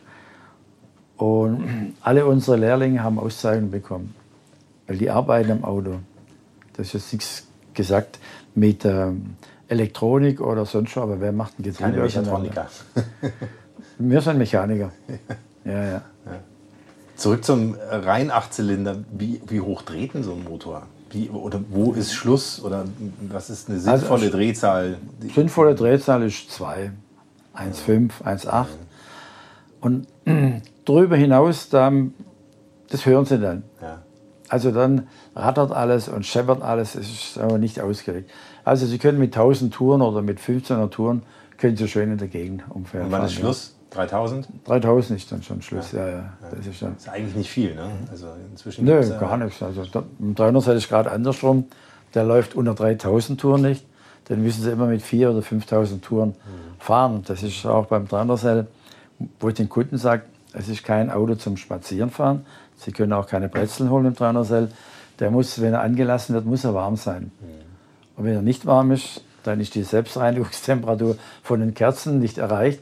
[1.19, 4.17] Und alle unsere Lehrlinge haben Auszeichnungen bekommen
[4.91, 6.01] weil die arbeiten am Auto.
[6.77, 8.19] Das ist jetzt nichts gesagt
[8.57, 9.37] mit ähm,
[9.69, 11.91] Elektronik oder sonst was, aber wer macht ein Getriebe?
[11.93, 12.67] Keine Mechatroniker.
[13.99, 14.91] Wir sind Mechaniker.
[15.65, 15.93] Ja, ja.
[15.93, 16.03] ja.
[17.15, 18.97] Zurück zum rein Achtzylinder.
[19.13, 20.83] Wie, wie hoch dreht denn so ein Motor?
[21.11, 22.61] Wie, oder wo ist Schluss?
[22.61, 22.85] Oder
[23.29, 24.97] was ist eine also, sinnvolle also, Drehzahl?
[25.33, 26.91] Sinnvolle Drehzahl ist 2,
[27.55, 28.67] 1,5, 1,8.
[29.83, 30.09] Und
[30.85, 31.93] darüber hinaus, da,
[32.89, 33.63] das hören Sie dann.
[33.81, 34.03] Ja.
[34.51, 38.31] Also dann rattert alles und scheppert alles, es ist aber nicht ausgelegt.
[38.65, 41.23] Also Sie können mit 1000 Touren oder mit 1500 Touren
[41.57, 43.07] können Sie schön in der Gegend umfahren.
[43.07, 43.77] Und wann ist Schluss?
[43.91, 44.49] 3000?
[44.65, 46.17] 3000 ist dann schon Schluss, ja, ja.
[46.17, 46.33] ja.
[46.55, 47.91] Das, ist dann, das ist eigentlich nicht viel, ne?
[48.11, 49.63] Also inzwischen Nö, gar nichts.
[49.63, 49.83] Also
[50.19, 51.67] im 300 ist gerade andersrum.
[52.15, 53.85] Der läuft unter 3000 Touren nicht.
[54.25, 56.35] Dann müssen Sie immer mit 4.000 oder 5000 Touren mhm.
[56.81, 57.23] fahren.
[57.27, 58.67] Das ist auch beim 300
[59.39, 60.23] wo ich den Kunden sage,
[60.53, 62.45] es ist kein Auto zum Spazierenfahren,
[62.81, 64.69] Sie können auch keine Brezeln holen im 300L.
[65.19, 67.31] Der muss, wenn er angelassen wird, muss er warm sein.
[68.17, 72.81] Und wenn er nicht warm ist, dann ist die Selbstreinigungstemperatur von den Kerzen nicht erreicht.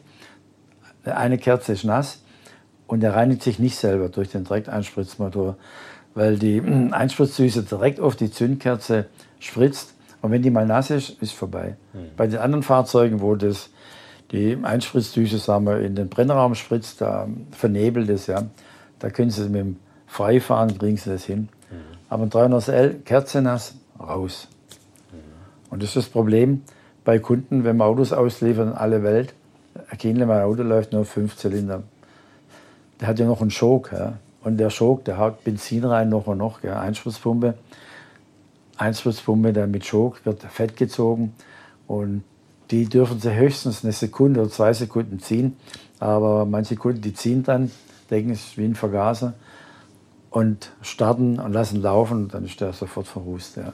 [1.04, 2.22] Eine Kerze ist nass
[2.86, 5.56] und er reinigt sich nicht selber durch den Direkteinspritzmotor,
[6.14, 9.06] weil die Einspritzdüse direkt auf die Zündkerze
[9.40, 9.94] spritzt.
[10.20, 11.76] Und wenn die mal nass ist, ist vorbei.
[11.92, 11.98] Mhm.
[12.16, 13.70] Bei den anderen Fahrzeugen, wo das,
[14.32, 18.26] die Einspritzdüse sagen wir, in den Brennraum spritzt, da vernebelt es.
[18.26, 18.42] Ja.
[18.98, 19.76] Da können Sie mit dem
[20.08, 21.48] Freifahren kriegen sie das hin.
[21.70, 21.76] Mhm.
[22.08, 24.48] Aber ein 300L, kerzennass, raus.
[25.12, 25.18] Mhm.
[25.70, 26.62] Und das ist das Problem
[27.04, 29.34] bei Kunden, wenn wir Autos ausliefern in alle Welt.
[29.90, 31.84] Erkennen mein Auto läuft nur fünf Zylinder.
[33.00, 33.92] Der hat ja noch einen Schok.
[33.92, 34.14] Ja.
[34.42, 36.62] Und der Schok, der haut Benzin rein, noch und noch.
[36.62, 36.80] Ja.
[36.80, 37.54] Einspritzpumpe.
[38.76, 41.34] Einspritzpumpe, der mit Schok wird Fett gezogen.
[41.86, 42.24] Und
[42.70, 45.56] die dürfen sie höchstens eine Sekunde oder zwei Sekunden ziehen.
[46.00, 47.70] Aber manche Kunden, die ziehen dann,
[48.10, 49.34] denken, es ist wie ein Vergaser
[50.30, 53.56] und starten und lassen laufen, dann ist der sofort verrußt.
[53.56, 53.72] Ja.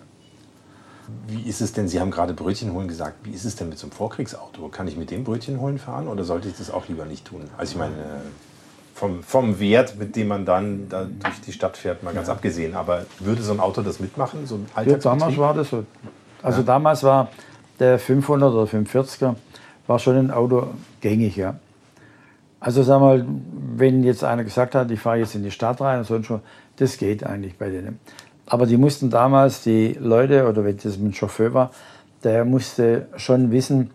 [1.27, 3.79] Wie ist es denn, Sie haben gerade Brötchen holen gesagt, wie ist es denn mit
[3.79, 4.69] so einem Vorkriegsauto?
[4.69, 7.43] Kann ich mit dem Brötchen holen fahren oder sollte ich das auch lieber nicht tun?
[7.59, 7.95] Also ich meine,
[8.95, 12.35] vom, vom Wert, mit dem man dann da durch die Stadt fährt, mal ganz ja.
[12.35, 15.85] abgesehen, aber würde so ein Auto das mitmachen, so ein ja, damals war das so.
[16.43, 16.65] Also ja.
[16.65, 17.29] damals war
[17.81, 19.35] der 500 oder 540er
[19.87, 20.69] war schon ein Auto
[21.01, 21.57] gängig, ja.
[22.65, 23.27] Also sag mal,
[23.77, 26.41] wenn jetzt einer gesagt hat, ich fahre jetzt in die Stadt rein und sonst schon,
[26.77, 27.99] das geht eigentlich bei denen.
[28.47, 31.73] Aber die mussten damals, die Leute, oder wenn das ein Chauffeur war,
[32.23, 33.91] der musste schon wissen,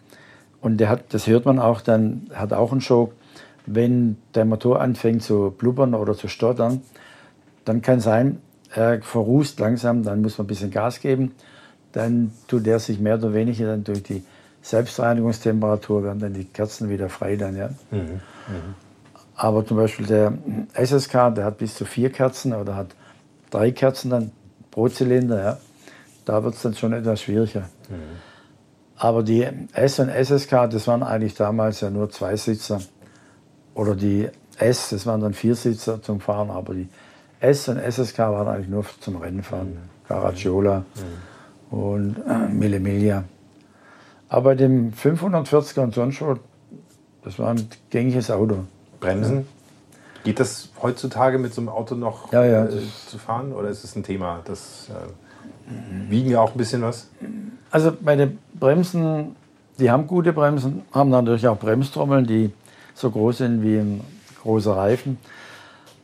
[0.61, 3.13] und der hat, das hört man auch dann, hat auch einen Schock,
[3.65, 6.81] wenn der Motor anfängt zu blubbern oder zu stottern,
[7.65, 8.37] dann kann sein,
[8.75, 11.31] er verrußt langsam, dann muss man ein bisschen Gas geben,
[11.93, 14.23] dann tut er sich mehr oder weniger dann durch die
[14.61, 17.69] Selbstreinigungstemperatur werden dann die Kerzen wieder frei dann, ja.
[17.89, 18.21] Mhm.
[19.35, 20.33] Aber zum Beispiel der
[20.73, 22.87] SSK, der hat bis zu vier Kerzen oder hat
[23.49, 24.31] drei Kerzen dann
[24.71, 25.57] pro Zylinder, ja.
[26.25, 27.61] Da wird es dann schon etwas schwieriger.
[27.89, 27.95] Mhm.
[28.97, 32.81] Aber die S und SSK, das waren eigentlich damals ja nur zwei Sitzer.
[33.73, 34.27] Oder die
[34.57, 36.89] S, das waren dann vier Sitzer zum Fahren, aber die
[37.39, 39.69] S und SSK waren eigentlich nur zum Rennenfahren.
[39.69, 39.77] Mhm.
[40.07, 40.83] Caracciola
[41.71, 41.77] mhm.
[41.77, 43.23] und äh, Mille Miglia.
[44.27, 46.21] Aber dem 540er und sonst
[47.29, 48.63] das war ein gängiges Auto.
[48.99, 49.47] Bremsen?
[50.23, 52.65] Geht das heutzutage mit so einem Auto noch ja, ja.
[52.65, 54.41] Äh, zu fahren oder ist es ein Thema?
[54.45, 57.07] Das äh, wiegen ja auch ein bisschen was?
[57.69, 59.35] Also bei den Bremsen,
[59.77, 62.51] die haben gute Bremsen, haben natürlich auch Bremstrommeln, die
[62.95, 64.01] so groß sind wie ein
[64.41, 65.19] großer Reifen.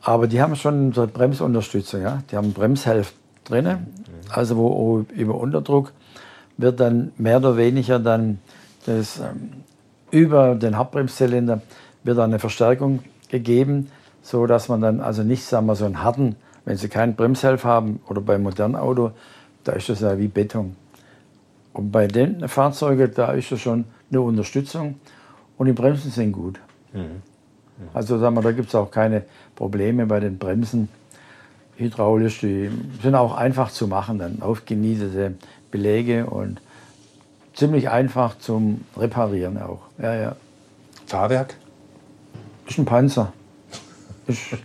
[0.04, 2.22] Aber die haben schon so Bremsunterstützung, ja.
[2.30, 3.14] Die haben Bremshelf
[3.46, 3.80] drin, mhm.
[4.30, 5.92] also wo über Unterdruck
[6.58, 8.38] wird dann mehr oder weniger dann
[8.86, 9.64] das, ähm,
[10.16, 11.62] über den Hauptbremszylinder
[12.06, 13.00] wird eine Verstärkung
[13.30, 13.92] gegeben,
[14.22, 17.66] so dass man dann also nicht, sagen wir, so einen harten, wenn Sie keinen Bremshelf
[17.66, 19.12] haben oder beim modernen Auto,
[19.66, 20.78] da ist das ja wie Beton.
[21.74, 24.96] Und bei den Fahrzeugen, da ist das schon eine Unterstützung
[25.58, 26.62] und die Bremsen sind gut.
[26.94, 27.02] Mhm.
[27.02, 27.20] Mhm.
[27.94, 30.88] Also sagen wir, da gibt es auch keine Probleme bei den Bremsen.
[31.76, 32.72] Hydraulisch, die
[33.04, 35.34] sind auch einfach zu machen, dann aufgeniedete
[35.72, 36.62] Belege und
[37.56, 39.82] ziemlich einfach zum Reparieren auch.
[39.98, 40.36] Ja, ja.
[41.06, 41.56] Fahrwerk?
[42.68, 43.34] Ist ein Panzer.
[44.28, 44.58] Ist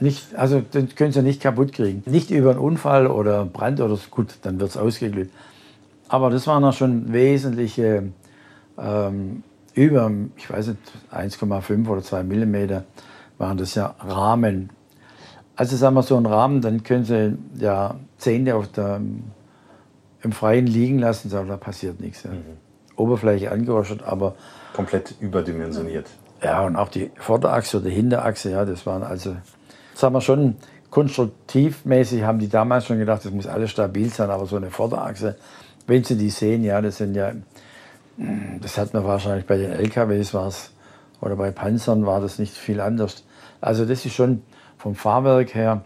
[0.00, 2.02] nicht, also den können Sie nicht kaputt kriegen.
[2.06, 5.30] Nicht über einen Unfall oder Brand oder so, gut, dann wird es ausgeglüht.
[6.08, 8.04] Aber das waren ja schon wesentliche,
[8.78, 9.42] ähm,
[9.74, 10.80] über, ich weiß nicht,
[11.12, 12.84] 1,5 oder 2 Millimeter
[13.36, 14.70] waren das ja Rahmen.
[15.54, 19.02] Also sagen wir so ein Rahmen, dann können Sie ja Zähne auf der
[20.22, 22.22] im Freien liegen lassen, da passiert nichts.
[22.24, 22.30] Ja.
[22.30, 22.58] Mhm.
[22.96, 24.34] Oberfläche angerostet, aber.
[24.74, 26.06] Komplett überdimensioniert.
[26.42, 29.36] Ja, und auch die Vorderachse oder Hinterachse, ja, das waren also,
[29.94, 30.56] sagen wir schon,
[30.90, 35.36] konstruktivmäßig haben die damals schon gedacht, das muss alles stabil sein, aber so eine Vorderachse,
[35.86, 37.32] wenn Sie die sehen, ja, das sind ja,
[38.60, 40.72] das hat man wahrscheinlich bei den LKWs war es,
[41.20, 43.24] oder bei Panzern war das nicht viel anders.
[43.60, 44.42] Also das ist schon
[44.78, 45.84] vom Fahrwerk her,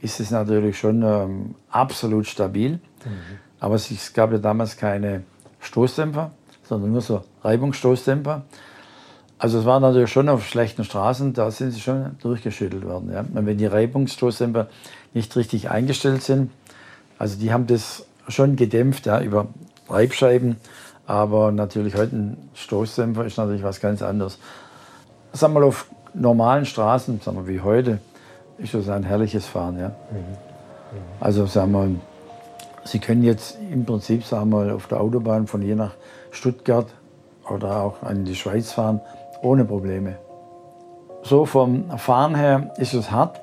[0.00, 2.72] ist es natürlich schon ähm, absolut stabil.
[3.04, 3.38] Mhm.
[3.60, 5.22] Aber es gab ja damals keine
[5.60, 6.30] Stoßdämpfer,
[6.64, 8.42] sondern nur so Reibungsstoßdämpfer.
[9.38, 13.10] Also es war natürlich schon auf schlechten Straßen, da sind sie schon durchgeschüttelt worden.
[13.12, 13.20] Ja.
[13.20, 14.68] Und wenn die Reibungsstoßdämpfer
[15.14, 16.50] nicht richtig eingestellt sind,
[17.18, 19.46] also die haben das schon gedämpft ja, über
[19.88, 20.56] Reibscheiben,
[21.06, 24.38] aber natürlich heute ein Stoßdämpfer ist natürlich was ganz anderes.
[25.32, 27.98] Sagen wir mal auf normalen Straßen, sagen wir wie heute,
[28.58, 29.78] ist das ein herrliches Fahren.
[29.78, 29.88] Ja.
[29.88, 30.18] Mhm.
[30.18, 30.24] Mhm.
[31.18, 31.88] Also sagen wir
[32.84, 35.92] Sie können jetzt im Prinzip, sagen wir mal, auf der Autobahn von hier nach
[36.30, 36.86] Stuttgart
[37.48, 39.00] oder auch in die Schweiz fahren,
[39.42, 40.16] ohne Probleme.
[41.22, 43.40] So vom Fahren her ist es hart,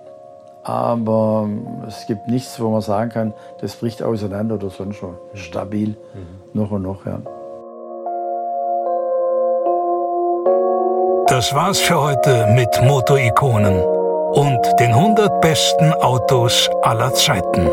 [0.64, 1.48] aber
[1.88, 5.12] es gibt nichts, wo man sagen kann, das bricht auseinander oder sonst was.
[5.12, 5.38] Mhm.
[5.38, 6.60] Stabil, mhm.
[6.60, 7.20] noch und noch, ja.
[11.28, 13.82] Das war's für heute mit Motorikonen
[14.32, 17.70] und den 100 besten Autos aller Zeiten.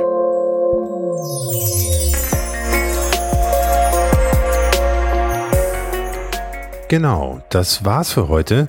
[6.95, 8.69] Genau, das war's für heute.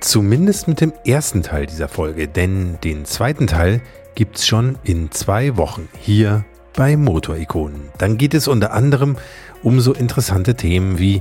[0.00, 3.82] Zumindest mit dem ersten Teil dieser Folge, denn den zweiten Teil
[4.14, 7.90] gibt's schon in zwei Wochen hier bei Motorikonen.
[7.98, 9.18] Dann geht es unter anderem
[9.62, 11.20] um so interessante Themen wie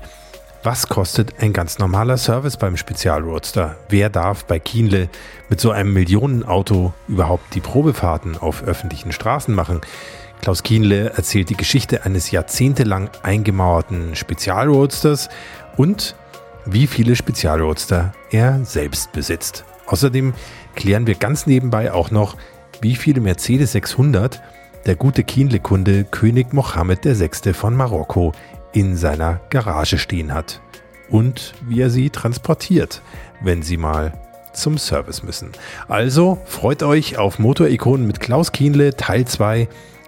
[0.63, 3.75] was kostet ein ganz normaler Service beim Spezialroadster?
[3.89, 5.09] Wer darf bei Kienle
[5.49, 9.81] mit so einem Millionenauto überhaupt die Probefahrten auf öffentlichen Straßen machen?
[10.41, 15.27] Klaus Kienle erzählt die Geschichte eines jahrzehntelang eingemauerten Spezialroadsters
[15.75, 16.15] und
[16.65, 19.65] wie viele Spezialroadster er selbst besitzt.
[19.87, 20.33] Außerdem
[20.75, 22.37] klären wir ganz nebenbei auch noch,
[22.81, 24.41] wie viele Mercedes 600
[24.85, 27.53] der gute Kienle-Kunde König Mohammed VI.
[27.53, 28.33] von Marokko
[28.73, 30.61] in seiner Garage stehen hat
[31.09, 33.01] und wie er sie transportiert,
[33.41, 34.13] wenn sie mal
[34.53, 35.51] zum Service müssen.
[35.87, 39.67] Also freut euch auf Motorikonen mit Klaus Kienle Teil 2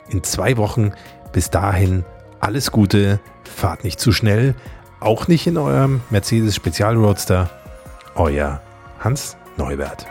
[0.10, 0.92] in zwei Wochen.
[1.34, 2.06] Bis dahin
[2.40, 4.56] alles Gute, fahrt nicht zu schnell,
[5.00, 7.50] auch nicht in eurem Mercedes Spezial Roadster.
[8.16, 8.62] Euer
[9.00, 10.06] Hans Neubert.